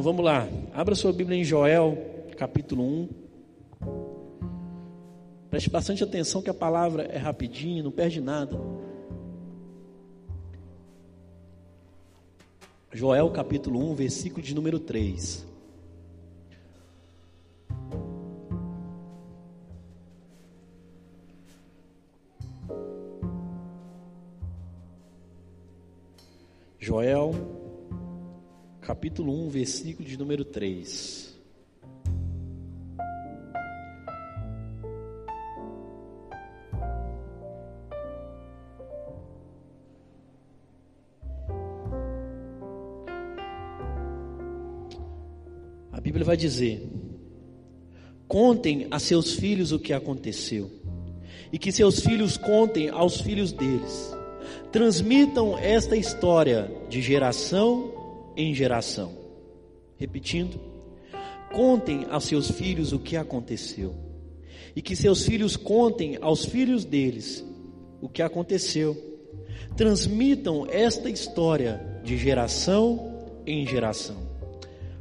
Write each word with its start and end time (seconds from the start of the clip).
Então 0.00 0.12
vamos 0.12 0.24
lá, 0.24 0.48
abra 0.72 0.94
sua 0.94 1.12
Bíblia 1.12 1.38
em 1.38 1.44
Joel, 1.44 1.94
capítulo 2.34 2.82
1. 2.82 3.08
Preste 5.50 5.68
bastante 5.68 6.02
atenção 6.02 6.40
que 6.40 6.48
a 6.48 6.54
palavra 6.54 7.02
é 7.02 7.18
rapidinha, 7.18 7.82
não 7.82 7.90
perde 7.90 8.18
nada. 8.18 8.58
Joel 12.90 13.28
capítulo 13.28 13.78
1, 13.90 13.94
versículo 13.94 14.42
de 14.42 14.54
número 14.54 14.80
3. 14.80 15.46
Joel 26.78 27.49
capítulo 29.00 29.32
1, 29.46 29.48
versículo 29.48 30.06
de 30.06 30.18
número 30.18 30.44
3. 30.44 31.34
A 45.90 45.98
Bíblia 46.02 46.26
vai 46.26 46.36
dizer: 46.36 46.86
Contem 48.28 48.86
a 48.90 48.98
seus 48.98 49.32
filhos 49.32 49.72
o 49.72 49.78
que 49.78 49.94
aconteceu, 49.94 50.70
e 51.50 51.58
que 51.58 51.72
seus 51.72 52.00
filhos 52.00 52.36
contem 52.36 52.90
aos 52.90 53.18
filhos 53.18 53.50
deles. 53.50 54.14
Transmitam 54.70 55.56
esta 55.56 55.96
história 55.96 56.70
de 56.90 57.00
geração 57.00 57.99
em 58.36 58.54
geração. 58.54 59.12
Repetindo, 59.96 60.58
contem 61.52 62.06
aos 62.10 62.24
seus 62.24 62.50
filhos 62.50 62.92
o 62.92 62.98
que 62.98 63.16
aconteceu, 63.16 63.94
e 64.74 64.80
que 64.80 64.94
seus 64.94 65.24
filhos 65.24 65.56
contem 65.56 66.18
aos 66.20 66.44
filhos 66.44 66.84
deles 66.84 67.44
o 68.00 68.08
que 68.08 68.22
aconteceu. 68.22 68.96
Transmitam 69.76 70.66
esta 70.70 71.10
história 71.10 72.00
de 72.02 72.16
geração 72.16 73.28
em 73.46 73.66
geração. 73.66 74.16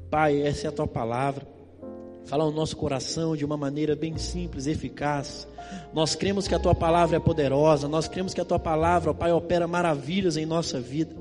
Pai, 0.09 0.41
essa 0.41 0.67
é 0.67 0.69
a 0.69 0.71
tua 0.71 0.87
palavra. 0.87 1.47
Fala 2.25 2.45
no 2.45 2.51
nosso 2.51 2.75
coração 2.75 3.35
de 3.35 3.43
uma 3.43 3.57
maneira 3.57 3.95
bem 3.95 4.17
simples, 4.17 4.67
eficaz. 4.67 5.47
Nós 5.93 6.15
cremos 6.15 6.47
que 6.47 6.53
a 6.53 6.59
tua 6.59 6.75
palavra 6.75 7.17
é 7.17 7.19
poderosa, 7.19 7.87
nós 7.87 8.07
cremos 8.07 8.33
que 8.33 8.41
a 8.41 8.45
tua 8.45 8.59
palavra, 8.59 9.11
ó 9.11 9.13
Pai, 9.13 9.31
opera 9.31 9.67
maravilhas 9.67 10.37
em 10.37 10.45
nossa 10.45 10.79
vida. 10.79 11.15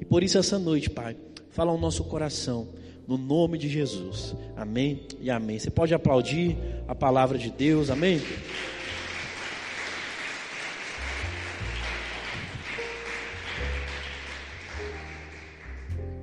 E 0.00 0.04
por 0.04 0.22
isso 0.22 0.38
essa 0.38 0.58
noite, 0.58 0.90
Pai, 0.90 1.16
fala 1.58 1.72
ao 1.72 1.78
nosso 1.78 2.04
coração, 2.04 2.68
no 3.04 3.18
nome 3.18 3.58
de 3.58 3.68
Jesus. 3.68 4.32
Amém 4.56 5.00
e 5.20 5.28
amém. 5.28 5.58
Você 5.58 5.68
pode 5.68 5.92
aplaudir 5.92 6.56
a 6.86 6.94
palavra 6.94 7.36
de 7.36 7.50
Deus, 7.50 7.90
amém? 7.90 8.20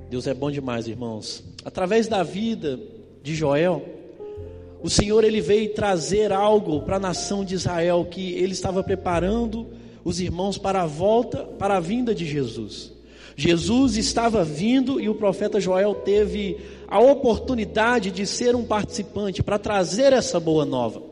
Deus 0.08 0.26
é 0.26 0.32
bom 0.32 0.50
demais, 0.50 0.88
irmãos. 0.88 1.44
Através 1.66 2.08
da 2.08 2.22
vida 2.22 2.80
de 3.22 3.34
Joel, 3.34 3.84
o 4.82 4.88
Senhor 4.88 5.22
ele 5.22 5.42
veio 5.42 5.74
trazer 5.74 6.32
algo 6.32 6.80
para 6.80 6.96
a 6.96 7.00
nação 7.00 7.44
de 7.44 7.54
Israel 7.54 8.06
que 8.10 8.32
ele 8.32 8.54
estava 8.54 8.82
preparando 8.82 9.66
os 10.02 10.18
irmãos 10.18 10.56
para 10.56 10.80
a 10.80 10.86
volta, 10.86 11.44
para 11.44 11.76
a 11.76 11.80
vinda 11.80 12.14
de 12.14 12.24
Jesus. 12.24 12.95
Jesus 13.36 13.96
estava 13.96 14.42
vindo 14.42 15.00
e 15.00 15.08
o 15.08 15.14
profeta 15.14 15.60
Joel 15.60 15.94
teve 15.94 16.56
a 16.88 16.98
oportunidade 16.98 18.10
de 18.10 18.26
ser 18.26 18.56
um 18.56 18.64
participante 18.64 19.42
para 19.42 19.58
trazer 19.58 20.12
essa 20.12 20.40
boa 20.40 20.64
nova. 20.64 21.02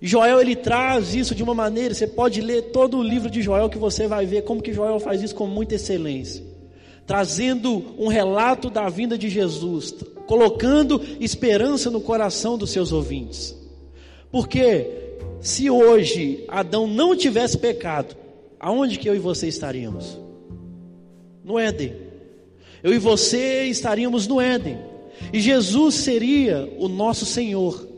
Joel 0.00 0.40
ele 0.40 0.56
traz 0.56 1.14
isso 1.14 1.34
de 1.34 1.42
uma 1.42 1.54
maneira, 1.54 1.94
você 1.94 2.08
pode 2.08 2.40
ler 2.40 2.72
todo 2.72 2.98
o 2.98 3.02
livro 3.02 3.30
de 3.30 3.40
Joel 3.40 3.70
que 3.70 3.78
você 3.78 4.08
vai 4.08 4.26
ver 4.26 4.42
como 4.42 4.60
que 4.60 4.72
Joel 4.72 4.98
faz 4.98 5.22
isso 5.22 5.34
com 5.34 5.46
muita 5.46 5.76
excelência 5.76 6.52
trazendo 7.06 7.94
um 7.98 8.08
relato 8.08 8.70
da 8.70 8.88
vinda 8.88 9.18
de 9.18 9.28
Jesus, 9.28 9.94
colocando 10.26 11.00
esperança 11.20 11.90
no 11.90 12.00
coração 12.00 12.56
dos 12.56 12.70
seus 12.70 12.92
ouvintes. 12.92 13.56
Porque 14.30 14.86
se 15.40 15.68
hoje 15.68 16.44
Adão 16.48 16.86
não 16.86 17.16
tivesse 17.16 17.58
pecado, 17.58 18.16
aonde 18.58 18.98
que 18.98 19.08
eu 19.08 19.14
e 19.14 19.18
você 19.18 19.48
estaríamos? 19.48 20.18
No 21.44 21.58
Éden. 21.58 21.94
Eu 22.82 22.92
e 22.92 22.98
você 22.98 23.64
estaríamos 23.64 24.26
no 24.26 24.40
Éden. 24.40 24.78
E 25.32 25.40
Jesus 25.40 25.94
seria 25.96 26.68
o 26.78 26.88
nosso 26.88 27.24
Senhor. 27.24 27.88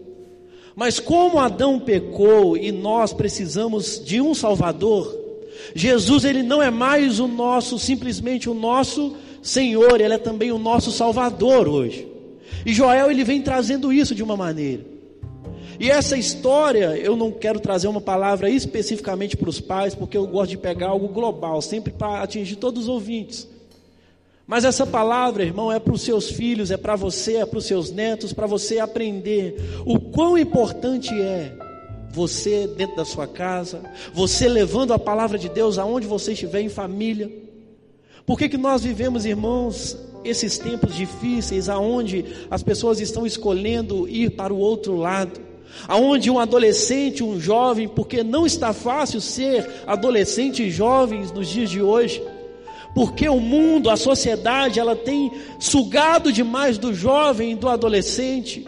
Mas 0.76 0.98
como 0.98 1.38
Adão 1.38 1.78
pecou 1.78 2.56
e 2.56 2.72
nós 2.72 3.12
precisamos 3.12 4.02
de 4.04 4.20
um 4.20 4.34
Salvador, 4.34 5.16
Jesus 5.74 6.24
ele 6.24 6.42
não 6.42 6.62
é 6.62 6.70
mais 6.70 7.20
o 7.20 7.28
nosso, 7.28 7.78
simplesmente 7.78 8.50
o 8.50 8.54
nosso 8.54 9.16
Senhor, 9.40 10.00
ele 10.00 10.14
é 10.14 10.18
também 10.18 10.50
o 10.50 10.58
nosso 10.58 10.90
Salvador 10.90 11.68
hoje. 11.68 12.08
E 12.66 12.72
Joel 12.74 13.10
ele 13.10 13.24
vem 13.24 13.42
trazendo 13.42 13.92
isso 13.92 14.14
de 14.14 14.22
uma 14.22 14.36
maneira. 14.36 14.93
E 15.78 15.90
essa 15.90 16.16
história, 16.16 16.96
eu 16.96 17.16
não 17.16 17.30
quero 17.30 17.58
trazer 17.60 17.88
uma 17.88 18.00
palavra 18.00 18.48
especificamente 18.48 19.36
para 19.36 19.48
os 19.48 19.60
pais, 19.60 19.94
porque 19.94 20.16
eu 20.16 20.26
gosto 20.26 20.50
de 20.50 20.58
pegar 20.58 20.88
algo 20.88 21.08
global, 21.08 21.60
sempre 21.60 21.92
para 21.92 22.22
atingir 22.22 22.56
todos 22.56 22.84
os 22.84 22.88
ouvintes. 22.88 23.48
Mas 24.46 24.64
essa 24.64 24.86
palavra, 24.86 25.42
irmão, 25.42 25.72
é 25.72 25.78
para 25.78 25.94
os 25.94 26.02
seus 26.02 26.30
filhos, 26.30 26.70
é 26.70 26.76
para 26.76 26.96
você, 26.96 27.36
é 27.36 27.46
para 27.46 27.58
os 27.58 27.64
seus 27.64 27.90
netos, 27.90 28.32
para 28.32 28.46
você 28.46 28.78
aprender 28.78 29.56
o 29.86 29.98
quão 29.98 30.36
importante 30.36 31.12
é 31.14 31.56
você 32.10 32.68
dentro 32.68 32.96
da 32.96 33.04
sua 33.04 33.26
casa, 33.26 33.82
você 34.12 34.46
levando 34.46 34.92
a 34.92 34.98
palavra 34.98 35.38
de 35.38 35.48
Deus 35.48 35.78
aonde 35.78 36.06
você 36.06 36.32
estiver 36.32 36.60
em 36.60 36.68
família. 36.68 37.30
Por 38.26 38.38
que, 38.38 38.48
que 38.48 38.56
nós 38.56 38.84
vivemos, 38.84 39.24
irmãos, 39.24 39.98
esses 40.24 40.56
tempos 40.56 40.94
difíceis, 40.94 41.68
aonde 41.68 42.24
as 42.50 42.62
pessoas 42.62 43.00
estão 43.00 43.26
escolhendo 43.26 44.08
ir 44.08 44.30
para 44.30 44.52
o 44.52 44.58
outro 44.58 44.94
lado? 44.96 45.40
Aonde 45.88 46.30
um 46.30 46.38
adolescente, 46.38 47.22
um 47.22 47.38
jovem, 47.40 47.88
porque 47.88 48.22
não 48.22 48.46
está 48.46 48.72
fácil 48.72 49.20
ser 49.20 49.68
adolescente 49.86 50.62
e 50.62 50.70
jovens 50.70 51.32
nos 51.32 51.48
dias 51.48 51.70
de 51.70 51.82
hoje, 51.82 52.22
porque 52.94 53.28
o 53.28 53.40
mundo, 53.40 53.90
a 53.90 53.96
sociedade, 53.96 54.78
ela 54.78 54.94
tem 54.94 55.30
sugado 55.58 56.32
demais 56.32 56.78
do 56.78 56.94
jovem 56.94 57.52
e 57.52 57.56
do 57.56 57.68
adolescente. 57.68 58.64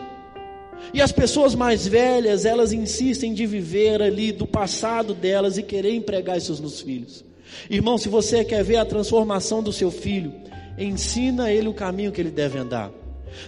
E 0.93 1.01
as 1.01 1.13
pessoas 1.13 1.55
mais 1.55 1.87
velhas, 1.87 2.45
elas 2.45 2.73
insistem 2.73 3.33
de 3.33 3.47
viver 3.47 4.03
ali 4.03 4.33
do 4.33 4.47
passado 4.47 5.15
delas 5.15 5.59
e 5.59 5.63
querer 5.63 5.95
empregar 5.95 6.37
isso 6.37 6.61
nos 6.61 6.81
filhos. 6.81 7.25
Irmão, 7.71 7.97
se 7.97 8.09
você 8.09 8.45
quer 8.45 8.63
ver 8.65 8.77
a 8.77 8.85
transformação 8.85 9.63
do 9.63 9.73
seu 9.73 9.91
filho, 9.91 10.33
ensina 10.79 11.51
ele 11.51 11.69
o 11.69 11.75
caminho 11.75 12.13
que 12.13 12.21
ele 12.21 12.31
deve 12.31 12.59
andar. 12.59 12.91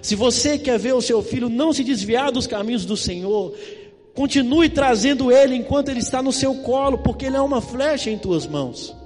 Se 0.02 0.14
você 0.14 0.58
quer 0.58 0.78
ver 0.78 0.94
o 0.94 1.00
seu 1.00 1.22
filho 1.22 1.48
não 1.48 1.72
se 1.72 1.82
desviar 1.82 2.30
dos 2.30 2.46
caminhos 2.46 2.84
do 2.84 2.96
Senhor, 2.96 3.54
continue 4.14 4.68
trazendo 4.68 5.30
ele 5.30 5.54
enquanto 5.54 5.88
ele 5.88 6.00
está 6.00 6.22
no 6.22 6.32
seu 6.32 6.54
colo, 6.56 6.98
porque 6.98 7.26
ele 7.26 7.36
é 7.36 7.40
uma 7.40 7.60
flecha 7.60 8.10
em 8.10 8.18
tuas 8.18 8.46
mãos. 8.46 8.96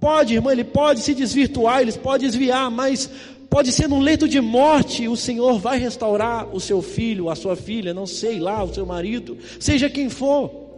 Pode, 0.00 0.34
irmão, 0.34 0.52
ele 0.52 0.64
pode 0.64 1.00
se 1.00 1.14
desvirtuar, 1.14 1.80
ele 1.80 1.92
pode 1.92 2.24
desviar, 2.24 2.70
mas 2.70 3.10
pode 3.50 3.72
ser 3.72 3.88
num 3.88 4.00
leito 4.00 4.28
de 4.28 4.40
morte, 4.40 5.08
o 5.08 5.16
Senhor 5.16 5.58
vai 5.58 5.78
restaurar 5.78 6.54
o 6.54 6.60
seu 6.60 6.80
filho, 6.80 7.30
a 7.30 7.34
sua 7.34 7.56
filha, 7.56 7.94
não 7.94 8.06
sei 8.06 8.38
lá, 8.38 8.62
o 8.62 8.72
seu 8.72 8.86
marido, 8.86 9.38
seja 9.58 9.90
quem 9.90 10.08
for. 10.08 10.68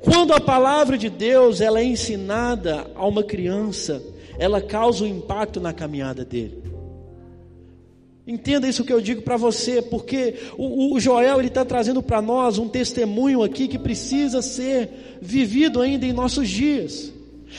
Quando 0.00 0.32
a 0.32 0.40
palavra 0.40 0.96
de 0.96 1.10
Deus 1.10 1.60
ela 1.60 1.80
é 1.80 1.84
ensinada 1.84 2.86
a 2.94 3.06
uma 3.06 3.22
criança, 3.22 4.02
ela 4.38 4.60
causa 4.60 5.04
um 5.04 5.06
impacto 5.06 5.60
na 5.60 5.72
caminhada 5.72 6.24
dele. 6.24 6.73
Entenda 8.26 8.66
isso 8.66 8.84
que 8.84 8.92
eu 8.92 9.02
digo 9.02 9.20
para 9.20 9.36
você, 9.36 9.82
porque 9.82 10.36
o, 10.56 10.94
o 10.94 11.00
Joel 11.00 11.38
ele 11.38 11.48
está 11.48 11.62
trazendo 11.62 12.02
para 12.02 12.22
nós 12.22 12.56
um 12.56 12.68
testemunho 12.68 13.42
aqui 13.42 13.68
que 13.68 13.78
precisa 13.78 14.40
ser 14.40 15.18
vivido 15.20 15.82
ainda 15.82 16.06
em 16.06 16.12
nossos 16.12 16.48
dias. 16.48 17.12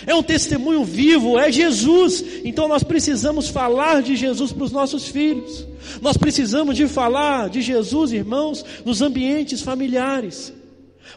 É 0.08 0.16
um 0.16 0.24
testemunho 0.24 0.84
vivo, 0.84 1.38
é 1.38 1.52
Jesus. 1.52 2.24
Então 2.44 2.68
nós 2.68 2.84
precisamos 2.84 3.48
falar 3.48 4.02
de 4.02 4.16
Jesus 4.16 4.52
para 4.52 4.64
os 4.64 4.72
nossos 4.72 5.08
filhos. 5.08 5.68
Nós 6.02 6.18
precisamos 6.18 6.76
de 6.76 6.88
falar 6.88 7.48
de 7.48 7.62
Jesus, 7.62 8.12
irmãos, 8.12 8.66
nos 8.84 9.04
ambientes 9.04 9.62
familiares. 9.62 10.52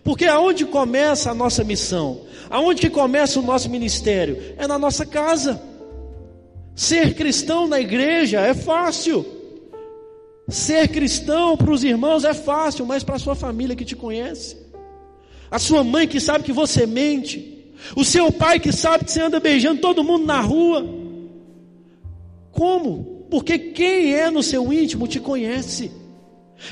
Porque 0.05 0.27
aonde 0.27 0.67
começa 0.67 1.31
a 1.31 1.35
nossa 1.35 1.65
missão? 1.65 2.21
Aonde 2.51 2.83
que 2.83 2.91
começa 2.91 3.41
o 3.41 3.43
nosso 3.43 3.71
ministério? 3.71 4.39
É 4.59 4.67
na 4.67 4.79
nossa 4.79 5.07
casa. 5.07 5.61
Ser 6.77 7.15
cristão 7.15 7.67
na 7.67 7.81
igreja 7.81 8.41
é 8.41 8.53
fácil. 8.53 9.38
Ser 10.49 10.89
cristão 10.89 11.57
para 11.57 11.71
os 11.71 11.85
irmãos 11.85 12.25
é 12.25 12.33
fácil, 12.33 12.87
mas 12.87 13.05
para 13.05 13.17
a 13.17 13.19
sua 13.19 13.35
família 13.35 13.77
que 13.77 13.85
te 13.85 13.95
conhece, 13.95 14.57
a 15.51 15.59
sua 15.59 15.85
mãe 15.85 16.09
que 16.09 16.19
sabe 16.19 16.45
que 16.45 16.53
você 16.53 16.87
mente, 16.87 17.73
o 17.95 18.03
seu 18.03 18.33
pai 18.33 18.59
que 18.59 18.73
sabe 18.73 19.05
que 19.05 19.13
você 19.13 19.21
anda 19.21 19.39
beijando 19.39 19.81
todo 19.81 20.03
mundo 20.03 20.25
na 20.25 20.41
rua. 20.41 20.87
Como? 22.51 23.27
Porque 23.31 23.59
quem 23.59 24.15
é 24.15 24.31
no 24.31 24.43
seu 24.43 24.73
íntimo 24.73 25.07
te 25.07 25.21
conhece. 25.21 25.91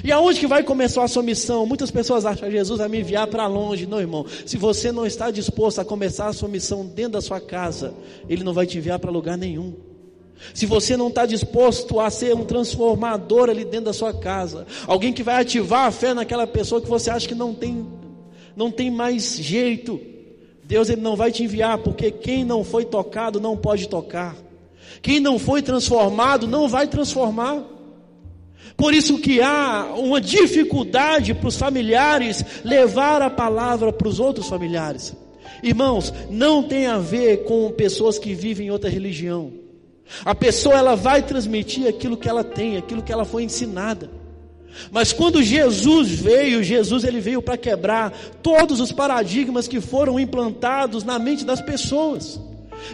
E 0.03 0.11
aonde 0.11 0.41
que 0.41 0.47
vai 0.47 0.63
começar 0.63 1.05
a 1.05 1.09
sua 1.09 1.23
missão? 1.23 1.65
Muitas 1.67 1.91
pessoas 1.91 2.25
acham 2.25 2.49
que 2.49 2.57
Jesus 2.57 2.79
vai 2.79 2.89
me 2.89 3.01
enviar 3.01 3.27
para 3.29 3.47
longe. 3.47 3.87
Não, 3.87 4.01
irmão. 4.01 4.27
Se 4.45 4.57
você 4.57 4.91
não 4.91 5.07
está 5.07 5.31
disposto 5.31 5.81
a 5.81 5.85
começar 5.85 6.29
a 6.29 6.33
sua 6.33 6.49
missão 6.49 6.85
dentro 6.85 7.13
da 7.13 7.21
sua 7.21 7.41
casa, 7.41 7.95
Ele 8.29 8.43
não 8.43 8.53
vai 8.53 8.67
te 8.67 8.79
enviar 8.79 8.99
para 8.99 9.11
lugar 9.11 9.39
nenhum. 9.39 9.75
Se 10.53 10.67
você 10.67 10.97
não 10.97 11.09
está 11.09 11.27
disposto 11.27 11.99
a 11.99 12.11
ser 12.11 12.35
um 12.35 12.45
transformador 12.45 13.49
ali 13.51 13.65
dentro 13.65 13.87
da 13.87 13.93
sua 13.93 14.13
casa, 14.13 14.67
alguém 14.87 15.13
que 15.13 15.23
vai 15.23 15.41
ativar 15.41 15.87
a 15.87 15.91
fé 15.91 16.15
naquela 16.15 16.47
pessoa 16.47 16.81
que 16.81 16.89
você 16.89 17.11
acha 17.11 17.27
que 17.27 17.35
não 17.35 17.55
tem, 17.55 17.87
não 18.55 18.71
tem 18.71 18.91
mais 18.91 19.37
jeito, 19.37 20.01
Deus 20.65 20.89
ele 20.89 21.01
não 21.01 21.17
vai 21.17 21.31
te 21.31 21.45
enviar, 21.45 21.79
porque 21.79 22.11
quem 22.11 22.45
não 22.45 22.65
foi 22.65 22.85
tocado 22.85 23.41
não 23.41 23.57
pode 23.57 23.89
tocar. 23.89 24.37
Quem 25.01 25.21
não 25.21 25.39
foi 25.39 25.63
transformado 25.63 26.47
não 26.47 26.69
vai 26.69 26.87
transformar. 26.87 27.63
Por 28.77 28.93
isso 28.93 29.19
que 29.19 29.41
há 29.41 29.95
uma 29.97 30.21
dificuldade 30.21 31.33
para 31.35 31.49
os 31.49 31.57
familiares 31.57 32.45
levar 32.65 33.23
a 33.23 33.31
palavra 33.31 33.93
para 33.93 34.09
os 34.09 34.21
outros 34.21 34.49
familiares. 34.49 35.15
Irmãos, 35.63 36.13
não 36.29 36.63
tem 36.63 36.87
a 36.87 36.99
ver 36.99 37.45
com 37.45 37.71
pessoas 37.71 38.19
que 38.19 38.35
vivem 38.35 38.67
em 38.67 38.71
outra 38.71 38.91
religião. 38.91 39.66
A 40.25 40.35
pessoa 40.35 40.77
ela 40.77 40.95
vai 40.95 41.23
transmitir 41.23 41.87
aquilo 41.87 42.17
que 42.17 42.29
ela 42.29 42.45
tem, 42.45 42.77
aquilo 42.77 43.03
que 43.03 43.13
ela 43.13 43.25
foi 43.25 43.43
ensinada. 43.43 44.11
Mas 44.91 45.13
quando 45.13 45.43
Jesus 45.43 46.11
veio, 46.11 46.63
Jesus 46.63 47.05
ele 47.05 47.21
veio 47.21 47.41
para 47.41 47.57
quebrar 47.57 48.13
todos 48.43 48.81
os 48.81 48.93
paradigmas 48.93 49.67
que 49.67 49.81
foram 49.81 50.21
implantados 50.21 51.03
na 51.05 51.19
mente 51.19 51.45
das 51.45 51.61
pessoas. 51.61 52.39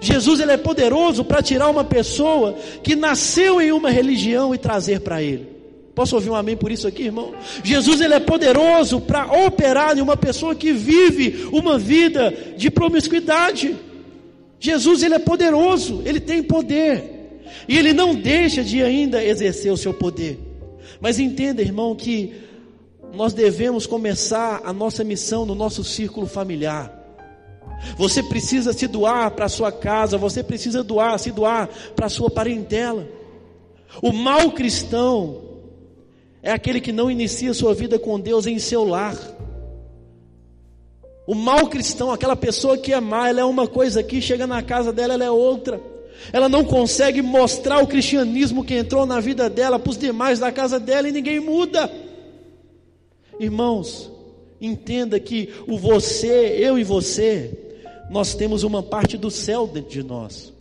Jesus 0.00 0.40
ele 0.40 0.52
é 0.52 0.56
poderoso 0.56 1.24
para 1.24 1.42
tirar 1.42 1.68
uma 1.68 1.84
pessoa 1.84 2.54
que 2.82 2.94
nasceu 2.94 3.60
em 3.60 3.72
uma 3.72 3.90
religião 3.90 4.54
e 4.54 4.58
trazer 4.58 5.00
para 5.00 5.22
ele. 5.22 5.50
Posso 5.94 6.14
ouvir 6.14 6.30
um 6.30 6.34
amém 6.34 6.56
por 6.56 6.72
isso 6.72 6.88
aqui, 6.88 7.02
irmão? 7.04 7.34
Jesus 7.62 8.00
ele 8.00 8.14
é 8.14 8.20
poderoso 8.20 9.00
para 9.00 9.26
operar 9.44 9.96
em 9.98 10.00
uma 10.00 10.16
pessoa 10.16 10.54
que 10.54 10.72
vive 10.72 11.48
uma 11.52 11.78
vida 11.78 12.32
de 12.56 12.70
promiscuidade. 12.70 13.76
Jesus 14.62 15.02
ele 15.02 15.16
é 15.16 15.18
poderoso, 15.18 16.02
ele 16.04 16.20
tem 16.20 16.40
poder. 16.40 17.40
E 17.66 17.76
ele 17.76 17.92
não 17.92 18.14
deixa 18.14 18.62
de 18.62 18.80
ainda 18.80 19.22
exercer 19.22 19.72
o 19.72 19.76
seu 19.76 19.92
poder. 19.92 20.38
Mas 21.00 21.18
entenda, 21.18 21.60
irmão, 21.60 21.96
que 21.96 22.32
nós 23.12 23.32
devemos 23.32 23.88
começar 23.88 24.60
a 24.64 24.72
nossa 24.72 25.02
missão 25.02 25.44
no 25.44 25.56
nosso 25.56 25.82
círculo 25.82 26.28
familiar. 26.28 26.96
Você 27.96 28.22
precisa 28.22 28.72
se 28.72 28.86
doar 28.86 29.32
para 29.32 29.46
a 29.46 29.48
sua 29.48 29.72
casa, 29.72 30.16
você 30.16 30.44
precisa 30.44 30.84
doar, 30.84 31.18
se 31.18 31.32
doar 31.32 31.68
para 31.96 32.06
a 32.06 32.10
sua 32.10 32.30
parentela. 32.30 33.08
O 34.00 34.12
mal 34.12 34.52
cristão 34.52 35.42
é 36.40 36.52
aquele 36.52 36.80
que 36.80 36.92
não 36.92 37.10
inicia 37.10 37.52
sua 37.52 37.74
vida 37.74 37.98
com 37.98 38.20
Deus 38.20 38.46
em 38.46 38.60
seu 38.60 38.84
lar. 38.84 39.18
O 41.26 41.34
mal 41.34 41.68
cristão, 41.68 42.10
aquela 42.10 42.34
pessoa 42.34 42.76
que 42.76 42.92
é 42.92 43.00
má, 43.00 43.28
ela 43.28 43.40
é 43.40 43.44
uma 43.44 43.66
coisa 43.66 44.00
aqui, 44.00 44.20
chega 44.20 44.46
na 44.46 44.62
casa 44.62 44.92
dela, 44.92 45.14
ela 45.14 45.24
é 45.24 45.30
outra. 45.30 45.80
Ela 46.32 46.48
não 46.48 46.64
consegue 46.64 47.22
mostrar 47.22 47.82
o 47.82 47.86
cristianismo 47.86 48.64
que 48.64 48.74
entrou 48.74 49.06
na 49.06 49.20
vida 49.20 49.48
dela 49.48 49.78
para 49.78 49.90
os 49.90 49.98
demais 49.98 50.38
da 50.38 50.52
casa 50.52 50.78
dela 50.78 51.08
e 51.08 51.12
ninguém 51.12 51.40
muda. 51.40 51.90
Irmãos, 53.38 54.10
entenda 54.60 55.18
que 55.18 55.52
o 55.66 55.78
você, 55.78 56.56
eu 56.58 56.78
e 56.78 56.84
você, 56.84 57.50
nós 58.10 58.34
temos 58.34 58.62
uma 58.62 58.82
parte 58.82 59.16
do 59.16 59.30
céu 59.30 59.66
dentro 59.66 59.90
de 59.90 60.02
nós. 60.02 60.52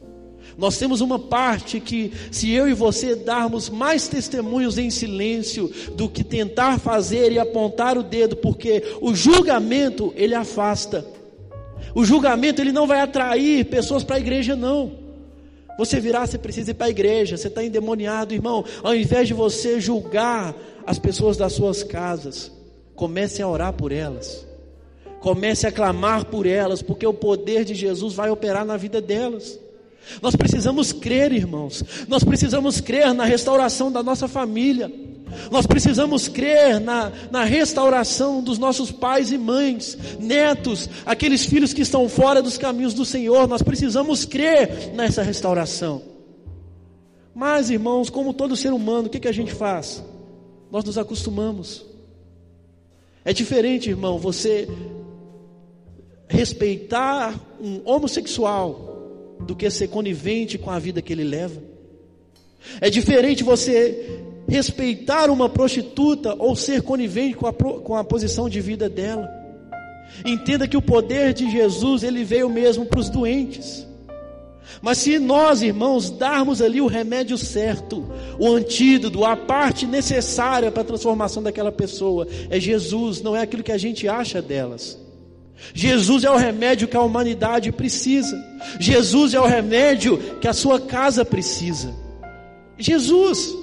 Nós 0.57 0.77
temos 0.77 1.01
uma 1.01 1.17
parte 1.17 1.79
que, 1.79 2.11
se 2.31 2.51
eu 2.51 2.67
e 2.67 2.73
você 2.73 3.15
darmos 3.15 3.69
mais 3.69 4.07
testemunhos 4.07 4.77
em 4.77 4.89
silêncio 4.89 5.71
do 5.95 6.09
que 6.09 6.23
tentar 6.23 6.79
fazer 6.79 7.31
e 7.31 7.39
apontar 7.39 7.97
o 7.97 8.03
dedo, 8.03 8.35
porque 8.35 8.83
o 9.01 9.15
julgamento 9.15 10.13
ele 10.15 10.35
afasta. 10.35 11.05
O 11.93 12.05
julgamento 12.05 12.61
ele 12.61 12.71
não 12.71 12.87
vai 12.87 13.01
atrair 13.01 13.65
pessoas 13.65 14.03
para 14.03 14.17
a 14.17 14.19
igreja, 14.19 14.55
não. 14.55 14.99
Você 15.77 15.99
virar, 15.99 16.27
você 16.27 16.37
precisa 16.37 16.71
ir 16.71 16.73
para 16.75 16.87
a 16.87 16.91
igreja, 16.91 17.37
você 17.37 17.47
está 17.47 17.63
endemoniado, 17.63 18.33
irmão. 18.33 18.63
Ao 18.83 18.95
invés 18.95 19.27
de 19.27 19.33
você 19.33 19.79
julgar 19.79 20.55
as 20.85 20.99
pessoas 20.99 21.37
das 21.37 21.53
suas 21.53 21.83
casas, 21.83 22.51
comece 22.95 23.41
a 23.41 23.47
orar 23.47 23.73
por 23.73 23.91
elas. 23.91 24.45
Comece 25.19 25.67
a 25.67 25.71
clamar 25.71 26.25
por 26.25 26.45
elas, 26.45 26.81
porque 26.81 27.05
o 27.05 27.13
poder 27.13 27.63
de 27.63 27.75
Jesus 27.75 28.13
vai 28.13 28.29
operar 28.29 28.65
na 28.65 28.75
vida 28.75 28.99
delas. 28.99 29.59
Nós 30.21 30.35
precisamos 30.35 30.91
crer, 30.91 31.31
irmãos. 31.31 31.83
Nós 32.07 32.23
precisamos 32.23 32.81
crer 32.81 33.13
na 33.13 33.25
restauração 33.25 33.91
da 33.91 34.03
nossa 34.03 34.27
família. 34.27 34.91
Nós 35.49 35.65
precisamos 35.65 36.27
crer 36.27 36.79
na, 36.79 37.11
na 37.31 37.43
restauração 37.43 38.43
dos 38.43 38.57
nossos 38.57 38.91
pais 38.91 39.31
e 39.31 39.37
mães, 39.37 39.97
netos, 40.19 40.89
aqueles 41.05 41.45
filhos 41.45 41.73
que 41.73 41.81
estão 41.81 42.09
fora 42.09 42.41
dos 42.41 42.57
caminhos 42.57 42.93
do 42.93 43.05
Senhor. 43.05 43.47
Nós 43.47 43.61
precisamos 43.61 44.25
crer 44.25 44.91
nessa 44.93 45.23
restauração. 45.23 46.01
Mas, 47.33 47.69
irmãos, 47.69 48.09
como 48.09 48.33
todo 48.33 48.57
ser 48.57 48.73
humano, 48.73 49.07
o 49.07 49.09
que, 49.09 49.19
que 49.19 49.27
a 49.27 49.33
gente 49.33 49.53
faz? 49.53 50.03
Nós 50.69 50.83
nos 50.83 50.97
acostumamos. 50.97 51.85
É 53.23 53.31
diferente, 53.31 53.89
irmão, 53.89 54.17
você 54.17 54.67
respeitar 56.27 57.39
um 57.61 57.81
homossexual 57.85 58.91
do 59.45 59.55
que 59.55 59.69
ser 59.69 59.87
conivente 59.87 60.57
com 60.57 60.69
a 60.69 60.79
vida 60.79 61.01
que 61.01 61.13
ele 61.13 61.23
leva. 61.23 61.61
É 62.79 62.89
diferente 62.89 63.43
você 63.43 64.23
respeitar 64.47 65.29
uma 65.29 65.49
prostituta 65.49 66.35
ou 66.37 66.55
ser 66.55 66.81
conivente 66.81 67.35
com 67.35 67.47
a, 67.47 67.53
com 67.53 67.95
a 67.95 68.03
posição 68.03 68.49
de 68.49 68.59
vida 68.61 68.89
dela. 68.89 69.29
Entenda 70.25 70.67
que 70.67 70.77
o 70.77 70.81
poder 70.81 71.33
de 71.33 71.49
Jesus, 71.49 72.03
ele 72.03 72.23
veio 72.23 72.49
mesmo 72.49 72.85
para 72.85 72.99
os 72.99 73.09
doentes. 73.09 73.87
Mas 74.81 74.99
se 74.99 75.19
nós, 75.19 75.61
irmãos, 75.61 76.09
darmos 76.09 76.61
ali 76.61 76.81
o 76.81 76.87
remédio 76.87 77.37
certo, 77.37 78.09
o 78.39 78.47
antídoto, 78.47 79.25
a 79.25 79.35
parte 79.35 79.85
necessária 79.85 80.71
para 80.71 80.81
a 80.81 80.85
transformação 80.85 81.41
daquela 81.41 81.71
pessoa, 81.71 82.27
é 82.49 82.59
Jesus, 82.59 83.21
não 83.21 83.35
é 83.35 83.41
aquilo 83.41 83.63
que 83.63 83.71
a 83.71 83.77
gente 83.77 84.07
acha 84.07 84.41
delas. 84.41 85.00
Jesus 85.73 86.23
é 86.23 86.29
o 86.29 86.35
remédio 86.35 86.87
que 86.87 86.97
a 86.97 87.01
humanidade 87.01 87.71
precisa. 87.71 88.37
Jesus 88.79 89.33
é 89.33 89.39
o 89.39 89.45
remédio 89.45 90.17
que 90.39 90.47
a 90.47 90.53
sua 90.53 90.79
casa 90.79 91.23
precisa. 91.23 91.93
Jesus. 92.77 93.53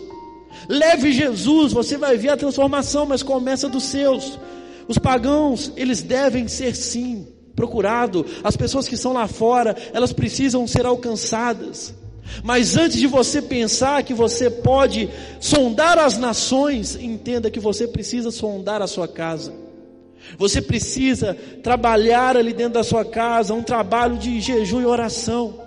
Leve 0.69 1.13
Jesus, 1.13 1.73
você 1.73 1.97
vai 1.97 2.17
ver 2.17 2.31
a 2.31 2.37
transformação, 2.37 3.07
mas 3.07 3.23
começa 3.23 3.69
dos 3.69 3.85
seus. 3.85 4.39
Os 4.87 4.99
pagãos, 4.99 5.73
eles 5.77 6.03
devem 6.03 6.49
ser 6.49 6.75
sim 6.75 7.27
procurado. 7.55 8.25
As 8.45 8.57
pessoas 8.57 8.87
que 8.87 8.95
estão 8.95 9.13
lá 9.13 9.27
fora, 9.27 9.77
elas 9.93 10.13
precisam 10.13 10.67
ser 10.67 10.87
alcançadas. 10.87 11.95
Mas 12.43 12.77
antes 12.77 12.99
de 12.99 13.07
você 13.07 13.41
pensar 13.41 14.03
que 14.03 14.15
você 14.15 14.51
pode 14.51 15.09
sondar 15.41 15.99
as 15.99 16.19
nações, 16.19 16.97
entenda 16.97 17.51
que 17.51 17.61
você 17.61 17.89
precisa 17.89 18.31
sondar 18.31 18.83
a 18.83 18.87
sua 18.87 19.09
casa. 19.09 19.68
Você 20.37 20.61
precisa 20.61 21.35
trabalhar 21.63 22.37
ali 22.37 22.53
dentro 22.53 22.75
da 22.75 22.85
sua 22.85 23.05
casa, 23.05 23.55
um 23.55 23.63
trabalho 23.63 24.17
de 24.19 24.41
jejum 24.41 24.81
e 24.83 24.87
oração. 24.87 25.59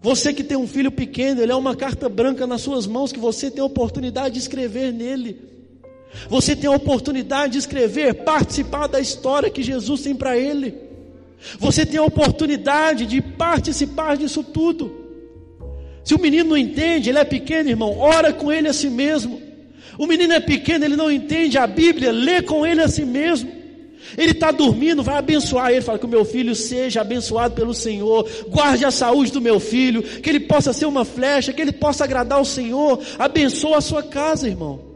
Você 0.00 0.32
que 0.32 0.44
tem 0.44 0.56
um 0.56 0.66
filho 0.66 0.92
pequeno, 0.92 1.40
ele 1.40 1.52
é 1.52 1.56
uma 1.56 1.74
carta 1.74 2.08
branca 2.08 2.46
nas 2.46 2.60
suas 2.60 2.86
mãos 2.86 3.12
que 3.12 3.18
você 3.18 3.50
tem 3.50 3.62
a 3.62 3.66
oportunidade 3.66 4.34
de 4.34 4.40
escrever 4.40 4.92
nele. 4.92 5.40
Você 6.28 6.54
tem 6.54 6.68
a 6.68 6.74
oportunidade 6.74 7.54
de 7.54 7.58
escrever, 7.58 8.22
participar 8.22 8.86
da 8.86 9.00
história 9.00 9.50
que 9.50 9.62
Jesus 9.62 10.02
tem 10.02 10.14
para 10.14 10.36
ele. 10.36 10.74
Você 11.58 11.84
tem 11.84 11.98
a 11.98 12.04
oportunidade 12.04 13.06
de 13.06 13.20
participar 13.20 14.16
disso 14.16 14.42
tudo. 14.42 15.04
Se 16.04 16.14
o 16.14 16.20
menino 16.20 16.50
não 16.50 16.56
entende, 16.56 17.08
ele 17.08 17.18
é 17.18 17.24
pequeno, 17.24 17.70
irmão, 17.70 17.98
ora 17.98 18.32
com 18.32 18.52
ele 18.52 18.68
a 18.68 18.72
si 18.72 18.90
mesmo. 18.90 19.40
O 19.98 20.06
menino 20.06 20.32
é 20.32 20.40
pequeno, 20.40 20.84
ele 20.84 20.96
não 20.96 21.10
entende 21.10 21.58
a 21.58 21.66
Bíblia, 21.66 22.10
lê 22.12 22.42
com 22.42 22.66
ele 22.66 22.82
a 22.82 22.88
si 22.88 23.04
mesmo. 23.04 23.50
Ele 24.16 24.32
está 24.32 24.50
dormindo, 24.50 25.02
vai 25.02 25.16
abençoar 25.16 25.70
ele. 25.70 25.80
Fala 25.80 25.98
que 25.98 26.06
o 26.06 26.08
meu 26.08 26.24
filho 26.24 26.54
seja 26.54 27.00
abençoado 27.00 27.54
pelo 27.54 27.74
Senhor. 27.74 28.28
Guarde 28.48 28.84
a 28.84 28.90
saúde 28.90 29.32
do 29.32 29.40
meu 29.40 29.58
filho. 29.58 30.02
Que 30.02 30.30
ele 30.30 30.40
possa 30.40 30.72
ser 30.72 30.86
uma 30.86 31.04
flecha. 31.04 31.52
Que 31.52 31.62
ele 31.62 31.72
possa 31.72 32.04
agradar 32.04 32.40
o 32.40 32.44
Senhor. 32.44 33.00
Abençoa 33.18 33.78
a 33.78 33.80
sua 33.80 34.02
casa, 34.02 34.46
irmão. 34.46 34.94